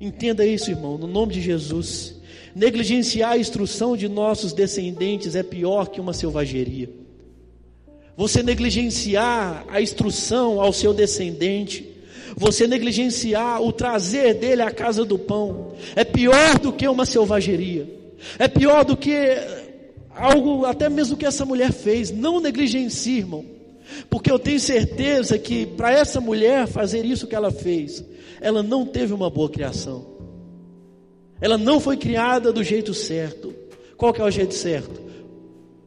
Entenda 0.00 0.46
isso, 0.46 0.70
irmão, 0.70 0.96
no 0.96 1.06
nome 1.06 1.34
de 1.34 1.42
Jesus. 1.42 2.18
Negligenciar 2.54 3.32
a 3.32 3.38
instrução 3.38 3.96
de 3.96 4.08
nossos 4.08 4.52
descendentes 4.52 5.34
é 5.34 5.42
pior 5.42 5.88
que 5.88 6.00
uma 6.00 6.14
selvageria. 6.14 6.88
Você 8.16 8.42
negligenciar 8.42 9.66
a 9.68 9.80
instrução 9.80 10.60
ao 10.60 10.72
seu 10.72 10.94
descendente, 10.94 11.86
você 12.36 12.66
negligenciar 12.66 13.62
o 13.62 13.72
trazer 13.72 14.34
dele 14.34 14.62
à 14.62 14.70
casa 14.70 15.04
do 15.04 15.18
pão, 15.18 15.74
é 15.94 16.04
pior 16.04 16.58
do 16.58 16.72
que 16.72 16.88
uma 16.88 17.04
selvageria. 17.04 17.88
É 18.38 18.48
pior 18.48 18.84
do 18.84 18.96
que 18.96 19.14
algo, 20.14 20.64
até 20.64 20.88
mesmo 20.88 21.16
que 21.16 21.26
essa 21.26 21.44
mulher 21.44 21.72
fez. 21.72 22.10
Não 22.10 22.40
negligencie, 22.40 23.18
irmão. 23.18 23.59
Porque 24.08 24.30
eu 24.30 24.38
tenho 24.38 24.60
certeza 24.60 25.38
que 25.38 25.66
para 25.66 25.92
essa 25.92 26.20
mulher 26.20 26.66
fazer 26.66 27.04
isso 27.04 27.26
que 27.26 27.34
ela 27.34 27.50
fez, 27.50 28.04
ela 28.40 28.62
não 28.62 28.86
teve 28.86 29.12
uma 29.12 29.30
boa 29.30 29.48
criação. 29.48 30.06
Ela 31.40 31.56
não 31.56 31.80
foi 31.80 31.96
criada 31.96 32.52
do 32.52 32.62
jeito 32.62 32.92
certo. 32.92 33.54
Qual 33.96 34.12
que 34.12 34.20
é 34.20 34.24
o 34.24 34.30
jeito 34.30 34.54
certo? 34.54 35.00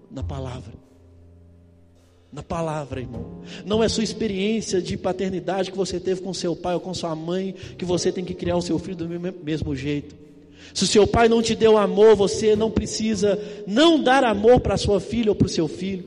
Na 0.10 0.24
palavra. 0.24 0.74
Na 2.32 2.42
palavra, 2.42 3.00
irmão. 3.00 3.42
Não 3.64 3.84
é 3.84 3.88
sua 3.88 4.04
experiência 4.04 4.82
de 4.82 4.98
paternidade 4.98 5.72
que 5.72 5.78
você 5.78 6.00
teve 6.00 6.22
com 6.22 6.34
seu 6.34 6.56
pai 6.56 6.74
ou 6.74 6.80
com 6.80 6.94
sua 6.94 7.16
mãe 7.16 7.54
que 7.78 7.86
você 7.86 8.12
tem 8.12 8.26
que 8.26 8.34
criar 8.34 8.58
o 8.58 8.62
seu 8.62 8.80
filho 8.80 8.98
do 8.98 9.08
mesmo 9.44 9.76
jeito. 9.76 10.16
Se 10.74 10.84
o 10.84 10.88
seu 10.88 11.06
pai 11.06 11.30
não 11.30 11.44
te 11.44 11.56
deu 11.56 11.78
amor, 11.78 12.16
você 12.16 12.56
não 12.56 12.72
precisa 12.72 13.40
não 13.68 14.02
dar 14.02 14.24
amor 14.24 14.60
para 14.60 14.78
sua 14.78 15.00
filha 15.00 15.30
ou 15.30 15.36
para 15.36 15.46
o 15.46 15.50
seu 15.50 15.68
filho. 15.68 16.06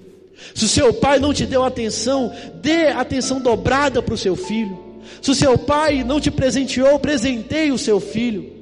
Se 0.55 0.65
o 0.65 0.69
seu 0.69 0.93
pai 0.93 1.19
não 1.19 1.33
te 1.33 1.47
deu 1.47 1.65
atenção, 1.65 2.33
dê 2.55 2.89
atenção 2.89 3.41
dobrada 3.41 4.03
para 4.03 4.15
o 4.15 4.19
seu 4.19 4.37
filho. 4.37 4.79
Se 5.23 5.31
o 5.31 5.35
seu 5.35 5.57
pai 5.57 6.05
não 6.05 6.21
te 6.21 6.31
presenteou, 6.31 6.99
presenteie 6.99 7.73
o 7.73 7.79
seu 7.79 8.01
filho. 8.01 8.53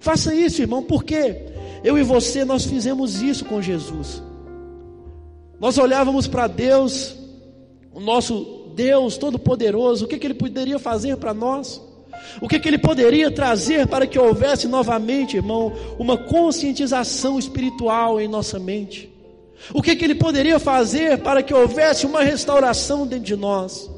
Faça 0.00 0.34
isso, 0.34 0.62
irmão, 0.62 0.82
porque 0.82 1.36
eu 1.84 1.98
e 1.98 2.02
você 2.02 2.44
nós 2.44 2.64
fizemos 2.64 3.20
isso 3.20 3.44
com 3.44 3.60
Jesus. 3.60 4.22
Nós 5.60 5.76
olhávamos 5.76 6.26
para 6.26 6.46
Deus, 6.46 7.16
o 7.92 8.00
nosso 8.00 8.72
Deus 8.74 9.16
Todo-Poderoso, 9.18 10.04
o 10.04 10.08
que, 10.08 10.18
que 10.18 10.26
Ele 10.26 10.34
poderia 10.34 10.78
fazer 10.78 11.16
para 11.16 11.34
nós? 11.34 11.82
O 12.40 12.48
que, 12.48 12.58
que 12.60 12.68
Ele 12.68 12.78
poderia 12.78 13.30
trazer 13.30 13.86
para 13.86 14.06
que 14.06 14.18
houvesse 14.18 14.68
novamente, 14.68 15.36
irmão, 15.36 15.72
uma 15.98 16.16
conscientização 16.16 17.38
espiritual 17.38 18.20
em 18.20 18.28
nossa 18.28 18.58
mente? 18.58 19.17
O 19.72 19.82
que, 19.82 19.96
que 19.96 20.04
ele 20.04 20.14
poderia 20.14 20.58
fazer 20.58 21.18
para 21.18 21.42
que 21.42 21.52
houvesse 21.52 22.06
uma 22.06 22.22
restauração 22.22 23.06
dentro 23.06 23.24
de 23.24 23.36
nós? 23.36 23.90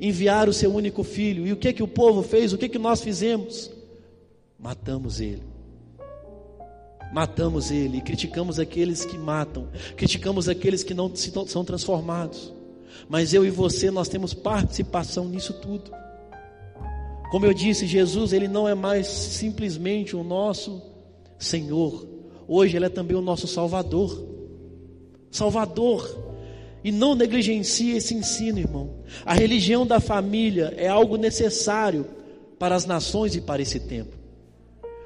Enviar 0.00 0.48
o 0.48 0.52
seu 0.52 0.72
único 0.74 1.02
filho. 1.02 1.46
E 1.46 1.52
o 1.52 1.56
que 1.56 1.72
que 1.72 1.82
o 1.82 1.88
povo 1.88 2.22
fez? 2.22 2.52
O 2.52 2.58
que 2.58 2.68
que 2.68 2.78
nós 2.78 3.00
fizemos? 3.00 3.70
Matamos 4.58 5.20
ele. 5.20 5.42
Matamos 7.12 7.70
ele 7.70 7.98
e 7.98 8.00
criticamos 8.00 8.58
aqueles 8.58 9.04
que 9.04 9.16
matam, 9.16 9.68
criticamos 9.96 10.48
aqueles 10.48 10.82
que 10.82 10.92
não 10.92 11.14
são 11.14 11.64
transformados. 11.64 12.52
Mas 13.08 13.32
eu 13.32 13.44
e 13.44 13.50
você 13.50 13.90
nós 13.90 14.08
temos 14.08 14.34
participação 14.34 15.28
nisso 15.28 15.52
tudo. 15.52 15.92
Como 17.30 17.46
eu 17.46 17.54
disse, 17.54 17.86
Jesus, 17.86 18.32
ele 18.32 18.48
não 18.48 18.68
é 18.68 18.74
mais 18.74 19.06
simplesmente 19.06 20.16
o 20.16 20.24
nosso 20.24 20.82
Senhor. 21.38 22.06
Hoje 22.48 22.76
ele 22.76 22.86
é 22.86 22.88
também 22.88 23.16
o 23.16 23.20
nosso 23.20 23.46
Salvador. 23.46 24.33
Salvador. 25.34 26.16
E 26.84 26.92
não 26.92 27.14
negligencie 27.14 27.96
esse 27.96 28.14
ensino, 28.14 28.58
irmão. 28.58 28.90
A 29.24 29.34
religião 29.34 29.86
da 29.86 29.98
família 29.98 30.72
é 30.76 30.86
algo 30.86 31.16
necessário 31.16 32.06
para 32.58 32.74
as 32.74 32.86
nações 32.86 33.34
e 33.34 33.40
para 33.40 33.60
esse 33.60 33.80
tempo. 33.80 34.16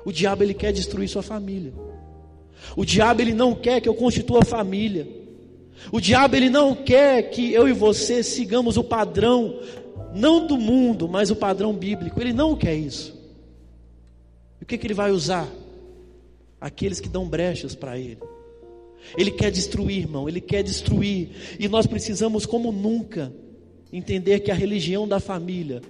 O 0.04 0.12
diabo 0.12 0.42
ele 0.42 0.54
quer 0.54 0.72
destruir 0.72 1.08
sua 1.08 1.22
família. 1.22 1.72
O 2.76 2.84
diabo 2.84 3.22
ele 3.22 3.32
não 3.32 3.54
quer 3.54 3.80
que 3.80 3.88
eu 3.88 3.94
constitua 3.94 4.44
família. 4.44 5.08
O 5.90 6.00
diabo 6.00 6.36
ele 6.36 6.50
não 6.50 6.74
quer 6.74 7.30
que 7.30 7.52
eu 7.52 7.66
e 7.68 7.72
você 7.72 8.22
sigamos 8.22 8.76
o 8.76 8.84
padrão 8.84 9.60
não 10.14 10.46
do 10.46 10.58
mundo, 10.58 11.08
mas 11.08 11.30
o 11.30 11.36
padrão 11.36 11.72
bíblico. 11.72 12.20
Ele 12.20 12.32
não 12.32 12.56
quer 12.56 12.74
isso. 12.74 13.16
E 14.60 14.64
o 14.64 14.66
que, 14.66 14.76
que 14.76 14.86
ele 14.86 14.94
vai 14.94 15.10
usar? 15.10 15.48
Aqueles 16.60 17.00
que 17.00 17.08
dão 17.08 17.26
brechas 17.26 17.74
para 17.74 17.96
ele. 17.96 18.18
Ele 19.16 19.30
quer 19.30 19.50
destruir, 19.50 19.98
irmão, 19.98 20.28
ele 20.28 20.40
quer 20.40 20.62
destruir. 20.62 21.30
E 21.58 21.68
nós 21.68 21.86
precisamos, 21.86 22.44
como 22.44 22.72
nunca, 22.72 23.32
entender 23.92 24.40
que 24.40 24.50
a 24.50 24.54
religião 24.54 25.06
da 25.06 25.18
família, 25.20 25.80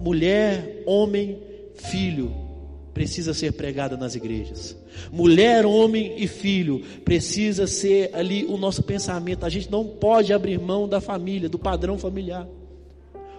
mulher, 0.00 0.82
homem, 0.86 1.38
filho, 1.74 2.32
precisa 2.94 3.32
ser 3.32 3.52
pregada 3.52 3.96
nas 3.96 4.14
igrejas. 4.14 4.76
Mulher, 5.12 5.64
homem 5.64 6.14
e 6.16 6.26
filho 6.26 6.82
precisa 7.04 7.66
ser 7.66 8.10
ali 8.12 8.44
o 8.44 8.56
nosso 8.56 8.82
pensamento. 8.82 9.46
A 9.46 9.48
gente 9.48 9.70
não 9.70 9.86
pode 9.86 10.32
abrir 10.32 10.58
mão 10.58 10.88
da 10.88 11.00
família, 11.00 11.48
do 11.48 11.58
padrão 11.58 11.96
familiar. 11.96 12.48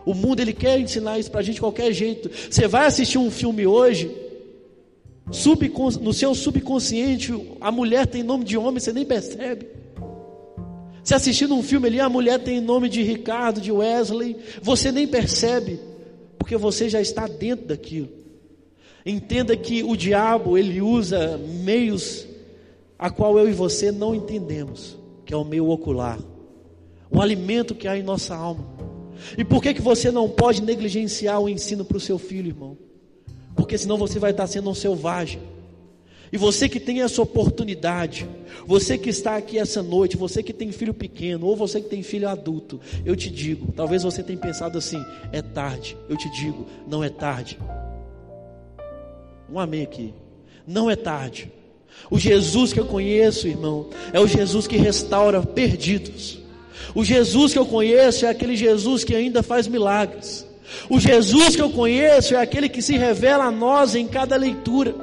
O 0.06 0.14
mundo 0.14 0.40
ele 0.40 0.54
quer 0.54 0.80
ensinar 0.80 1.20
isso 1.20 1.30
para 1.30 1.42
a 1.42 1.44
gente 1.44 1.56
de 1.56 1.62
qualquer 1.62 1.92
jeito. 1.92 2.32
Você 2.50 2.68
vai 2.68 2.86
assistir 2.86 3.18
um 3.18 3.30
filme 3.30 3.68
hoje, 3.68 4.10
no 6.02 6.14
seu 6.14 6.34
subconsciente, 6.34 7.34
a 7.62 7.72
mulher 7.72 8.08
tem 8.08 8.24
nome 8.24 8.44
de 8.44 8.58
homem, 8.58 8.80
você 8.80 8.92
nem 8.92 9.06
percebe. 9.06 9.68
Se 11.04 11.14
assistindo 11.14 11.56
um 11.56 11.64
filme 11.64 11.88
ali, 11.88 12.00
a 12.00 12.10
mulher 12.10 12.40
tem 12.40 12.60
nome 12.60 12.90
de 12.90 13.02
Ricardo, 13.02 13.62
de 13.62 13.72
Wesley, 13.72 14.38
você 14.62 14.92
nem 14.92 15.08
percebe, 15.08 15.80
porque 16.38 16.58
você 16.58 16.90
já 16.90 17.00
está 17.02 17.28
dentro 17.28 17.68
daquilo. 17.68 18.10
Entenda 19.06 19.56
que 19.56 19.84
o 19.84 19.96
diabo, 19.96 20.58
ele 20.58 20.82
usa 20.82 21.38
meios 21.38 22.28
a 22.98 23.10
qual 23.10 23.40
eu 23.40 23.48
e 23.50 23.54
você 23.54 23.92
não 23.92 24.14
entendemos, 24.14 24.98
que 25.26 25.34
é 25.34 25.38
o 25.38 25.46
meio 25.46 25.70
ocular, 25.70 26.20
o 27.10 27.22
alimento 27.22 27.74
que 27.74 27.88
há 27.88 27.98
em 27.98 28.04
nossa 28.04 28.36
alma. 28.36 28.68
E 29.38 29.44
por 29.44 29.62
que 29.62 29.74
que 29.74 29.82
você 29.82 30.12
não 30.12 30.30
pode 30.30 30.62
negligenciar 30.62 31.40
o 31.40 31.50
ensino 31.50 31.86
para 31.86 31.98
o 31.98 32.00
seu 32.00 32.18
filho, 32.18 32.50
irmão? 32.50 32.78
Porque 33.56 33.78
senão 33.78 33.98
você 33.98 34.20
vai 34.20 34.32
estar 34.32 34.48
sendo 34.48 34.70
um 34.70 34.74
selvagem. 34.74 35.42
E 36.32 36.38
você 36.38 36.70
que 36.70 36.80
tem 36.80 37.02
essa 37.02 37.22
oportunidade, 37.22 38.28
você 38.66 38.98
que 38.98 39.10
está 39.10 39.36
aqui 39.36 39.58
essa 39.58 39.82
noite, 39.82 40.16
você 40.16 40.44
que 40.44 40.54
tem 40.54 40.72
filho 40.72 40.94
pequeno, 40.94 41.48
ou 41.48 41.56
você 41.56 41.82
que 41.82 41.90
tem 41.90 42.04
filho 42.04 42.30
adulto, 42.30 42.80
eu 43.04 43.16
te 43.16 43.30
digo, 43.30 43.72
talvez 43.72 44.04
você 44.04 44.22
tenha 44.22 44.38
pensado 44.38 44.78
assim, 44.78 45.04
é 45.32 45.42
tarde. 45.42 45.98
Eu 46.08 46.16
te 46.16 46.30
digo, 46.30 46.68
não 46.88 47.04
é 47.04 47.10
tarde. 47.10 47.58
Um 49.52 49.60
amém 49.60 49.82
aqui. 49.82 50.14
Não 50.68 50.90
é 50.90 50.96
tarde. 50.96 51.52
O 52.12 52.20
Jesus 52.20 52.72
que 52.72 52.80
eu 52.80 52.86
conheço, 52.86 53.48
irmão, 53.48 53.90
é 54.14 54.20
o 54.20 54.28
Jesus 54.28 54.68
que 54.68 54.78
restaura 54.78 55.42
perdidos. 55.42 56.40
O 56.94 57.04
Jesus 57.04 57.54
que 57.54 57.60
eu 57.60 57.66
conheço 57.66 58.26
é 58.26 58.30
aquele 58.30 58.56
Jesus 58.56 59.04
que 59.04 59.16
ainda 59.16 59.42
faz 59.42 59.68
milagres. 59.68 60.46
O 60.90 61.00
Jesus 61.00 61.56
que 61.56 61.62
eu 61.62 61.70
conheço 61.70 62.36
é 62.36 62.42
aquele 62.42 62.70
que 62.70 62.82
se 62.82 62.98
revela 62.98 63.46
a 63.46 63.52
nós 63.52 63.96
em 63.96 64.08
cada 64.08 64.36
leitura. 64.36 64.96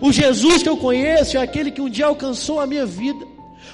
O 0.00 0.12
Jesus 0.12 0.62
que 0.62 0.68
eu 0.68 0.76
conheço 0.76 1.36
é 1.36 1.40
aquele 1.40 1.70
que 1.70 1.80
um 1.80 1.88
dia 1.88 2.06
alcançou 2.06 2.60
a 2.60 2.66
minha 2.66 2.86
vida. 2.86 3.26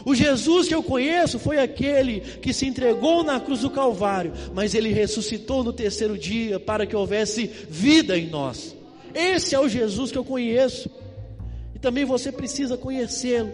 O 0.04 0.14
Jesus 0.14 0.66
que 0.66 0.74
eu 0.74 0.82
conheço 0.82 1.38
foi 1.38 1.58
aquele 1.58 2.20
que 2.20 2.52
se 2.52 2.66
entregou 2.66 3.22
na 3.22 3.38
cruz 3.38 3.60
do 3.60 3.70
Calvário, 3.70 4.32
mas 4.54 4.74
ele 4.74 4.92
ressuscitou 4.92 5.62
no 5.62 5.72
terceiro 5.72 6.16
dia 6.16 6.58
para 6.58 6.86
que 6.86 6.96
houvesse 6.96 7.46
vida 7.68 8.16
em 8.16 8.28
nós. 8.28 8.74
Esse 9.14 9.54
é 9.54 9.60
o 9.60 9.68
Jesus 9.68 10.10
que 10.10 10.18
eu 10.18 10.24
conheço. 10.24 10.90
E 11.74 11.78
também 11.78 12.04
você 12.04 12.32
precisa 12.32 12.76
conhecê-lo. 12.76 13.52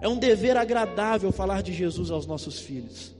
É 0.00 0.08
um 0.08 0.16
dever 0.16 0.56
agradável 0.56 1.32
falar 1.32 1.62
de 1.62 1.72
Jesus 1.72 2.10
aos 2.10 2.26
nossos 2.26 2.60
filhos. 2.60 3.19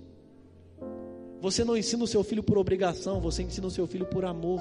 Você 1.40 1.64
não 1.64 1.76
ensina 1.76 2.04
o 2.04 2.06
seu 2.06 2.22
filho 2.22 2.42
por 2.42 2.58
obrigação, 2.58 3.20
você 3.20 3.42
ensina 3.42 3.66
o 3.66 3.70
seu 3.70 3.86
filho 3.86 4.06
por 4.06 4.24
amor. 4.24 4.60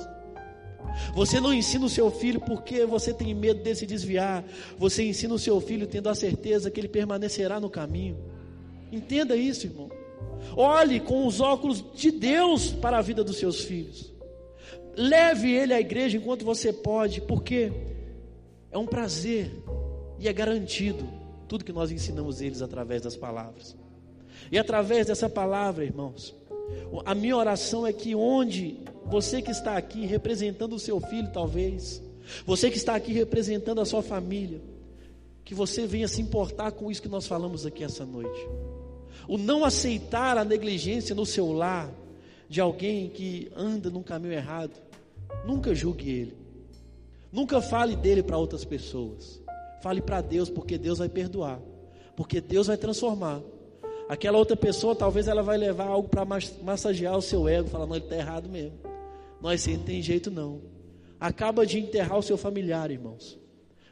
Você 1.13 1.39
não 1.39 1.53
ensina 1.53 1.85
o 1.85 1.89
seu 1.89 2.09
filho 2.09 2.39
porque 2.39 2.85
você 2.85 3.13
tem 3.13 3.33
medo 3.33 3.61
de 3.61 3.75
se 3.75 3.85
desviar. 3.85 4.43
Você 4.77 5.03
ensina 5.03 5.33
o 5.33 5.39
seu 5.39 5.59
filho 5.59 5.85
tendo 5.85 6.09
a 6.09 6.15
certeza 6.15 6.71
que 6.71 6.79
ele 6.79 6.87
permanecerá 6.87 7.59
no 7.59 7.69
caminho. 7.69 8.17
Entenda 8.91 9.35
isso, 9.35 9.67
irmão. 9.67 9.89
Olhe 10.55 10.99
com 10.99 11.27
os 11.27 11.41
óculos 11.41 11.83
de 11.93 12.11
Deus 12.11 12.71
para 12.71 12.97
a 12.97 13.01
vida 13.01 13.23
dos 13.23 13.37
seus 13.37 13.61
filhos. 13.61 14.11
Leve 14.95 15.51
ele 15.51 15.73
à 15.73 15.79
igreja 15.79 16.17
enquanto 16.17 16.43
você 16.43 16.73
pode, 16.73 17.21
porque 17.21 17.71
é 18.71 18.77
um 18.77 18.85
prazer 18.85 19.51
e 20.17 20.27
é 20.27 20.33
garantido 20.33 21.07
tudo 21.47 21.65
que 21.65 21.73
nós 21.73 21.91
ensinamos 21.91 22.41
eles 22.41 22.61
através 22.61 23.01
das 23.01 23.15
palavras. 23.15 23.75
E 24.51 24.57
através 24.57 25.07
dessa 25.07 25.29
palavra, 25.29 25.83
irmãos, 25.83 26.35
a 27.05 27.15
minha 27.15 27.35
oração 27.35 27.85
é 27.85 27.93
que 27.93 28.15
onde 28.15 28.79
você 29.05 29.41
que 29.41 29.51
está 29.51 29.77
aqui 29.77 30.05
representando 30.05 30.73
o 30.73 30.79
seu 30.79 30.99
filho, 30.99 31.29
talvez, 31.31 32.01
você 32.45 32.69
que 32.69 32.77
está 32.77 32.95
aqui 32.95 33.11
representando 33.11 33.81
a 33.81 33.85
sua 33.85 34.01
família, 34.01 34.61
que 35.43 35.55
você 35.55 35.87
venha 35.87 36.07
se 36.07 36.21
importar 36.21 36.71
com 36.71 36.91
isso 36.91 37.01
que 37.01 37.07
nós 37.07 37.25
falamos 37.25 37.65
aqui 37.65 37.83
essa 37.83 38.05
noite. 38.05 38.47
O 39.27 39.37
não 39.37 39.65
aceitar 39.65 40.37
a 40.37 40.45
negligência 40.45 41.15
no 41.15 41.25
seu 41.25 41.51
lar 41.51 41.91
de 42.47 42.61
alguém 42.61 43.09
que 43.09 43.51
anda 43.55 43.89
num 43.89 44.03
caminho 44.03 44.33
errado, 44.33 44.73
nunca 45.45 45.73
julgue 45.73 46.09
ele. 46.09 46.37
Nunca 47.31 47.61
fale 47.61 47.95
dele 47.95 48.23
para 48.23 48.37
outras 48.37 48.65
pessoas. 48.65 49.41
Fale 49.81 50.01
para 50.01 50.21
Deus, 50.21 50.49
porque 50.49 50.77
Deus 50.77 50.97
vai 50.97 51.09
perdoar. 51.09 51.59
Porque 52.15 52.41
Deus 52.41 52.67
vai 52.67 52.77
transformar. 52.77 53.41
Aquela 54.09 54.39
outra 54.39 54.57
pessoa, 54.57 54.95
talvez 54.95 55.27
ela 55.27 55.43
vai 55.43 55.55
levar 55.55 55.85
algo 55.85 56.09
para 56.09 56.25
massagear 56.63 57.15
o 57.15 57.21
seu 57.21 57.47
ego, 57.47 57.69
falar, 57.69 57.85
não, 57.85 57.95
ele 57.95 58.05
está 58.05 58.15
errado 58.15 58.49
mesmo. 58.49 58.79
Nós 59.39 59.67
não 59.67 59.77
tem 59.83 60.01
jeito 60.01 60.31
não. 60.31 60.63
Acaba 61.19 61.63
de 61.63 61.77
enterrar 61.77 62.17
o 62.17 62.23
seu 62.23 62.35
familiar, 62.35 62.89
irmãos. 62.89 63.37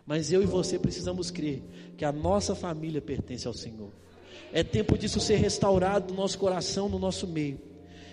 Mas 0.08 0.32
eu 0.32 0.41
e 0.41 0.45
você 0.47 0.80
precisamos 0.80 1.30
crer 1.30 1.62
que 1.95 2.03
a 2.03 2.12
nossa 2.12 2.56
família 2.56 2.99
pertence 2.99 3.45
ao 3.45 3.53
Senhor. 3.53 3.91
É 4.51 4.63
tempo 4.63 4.97
disso 4.97 5.19
ser 5.19 5.36
restaurado 5.36 6.12
no 6.12 6.19
nosso 6.19 6.39
coração, 6.39 6.89
no 6.89 6.97
nosso 6.97 7.27
meio. 7.27 7.60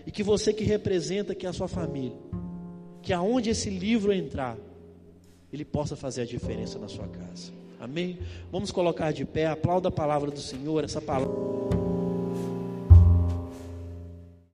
E 0.07 0.11
que 0.11 0.23
você 0.23 0.53
que 0.53 0.63
representa 0.63 1.35
que 1.35 1.47
é 1.47 1.49
a 1.49 1.55
sua 1.55 1.69
família, 1.69 2.19
que 3.01 3.15
aonde 3.15 3.49
esse 3.49 3.71
livro 3.71 4.13
entrar, 4.13 4.59
ele 5.51 5.65
possa 5.65 5.97
fazer 5.97 6.21
a 6.21 6.27
diferença 6.27 6.79
na 6.79 6.89
sua 6.89 7.09
casa. 7.09 7.64
Amém? 7.85 8.19
Vamos 8.51 8.71
colocar 8.71 9.13
de 9.13 9.27
pé, 9.27 9.47
aplauda 9.47 9.89
a 9.91 9.93
palavra 9.93 10.31
do 10.31 10.41
Senhor, 10.41 10.83
essa 10.83 11.03
palavra. 11.03 11.29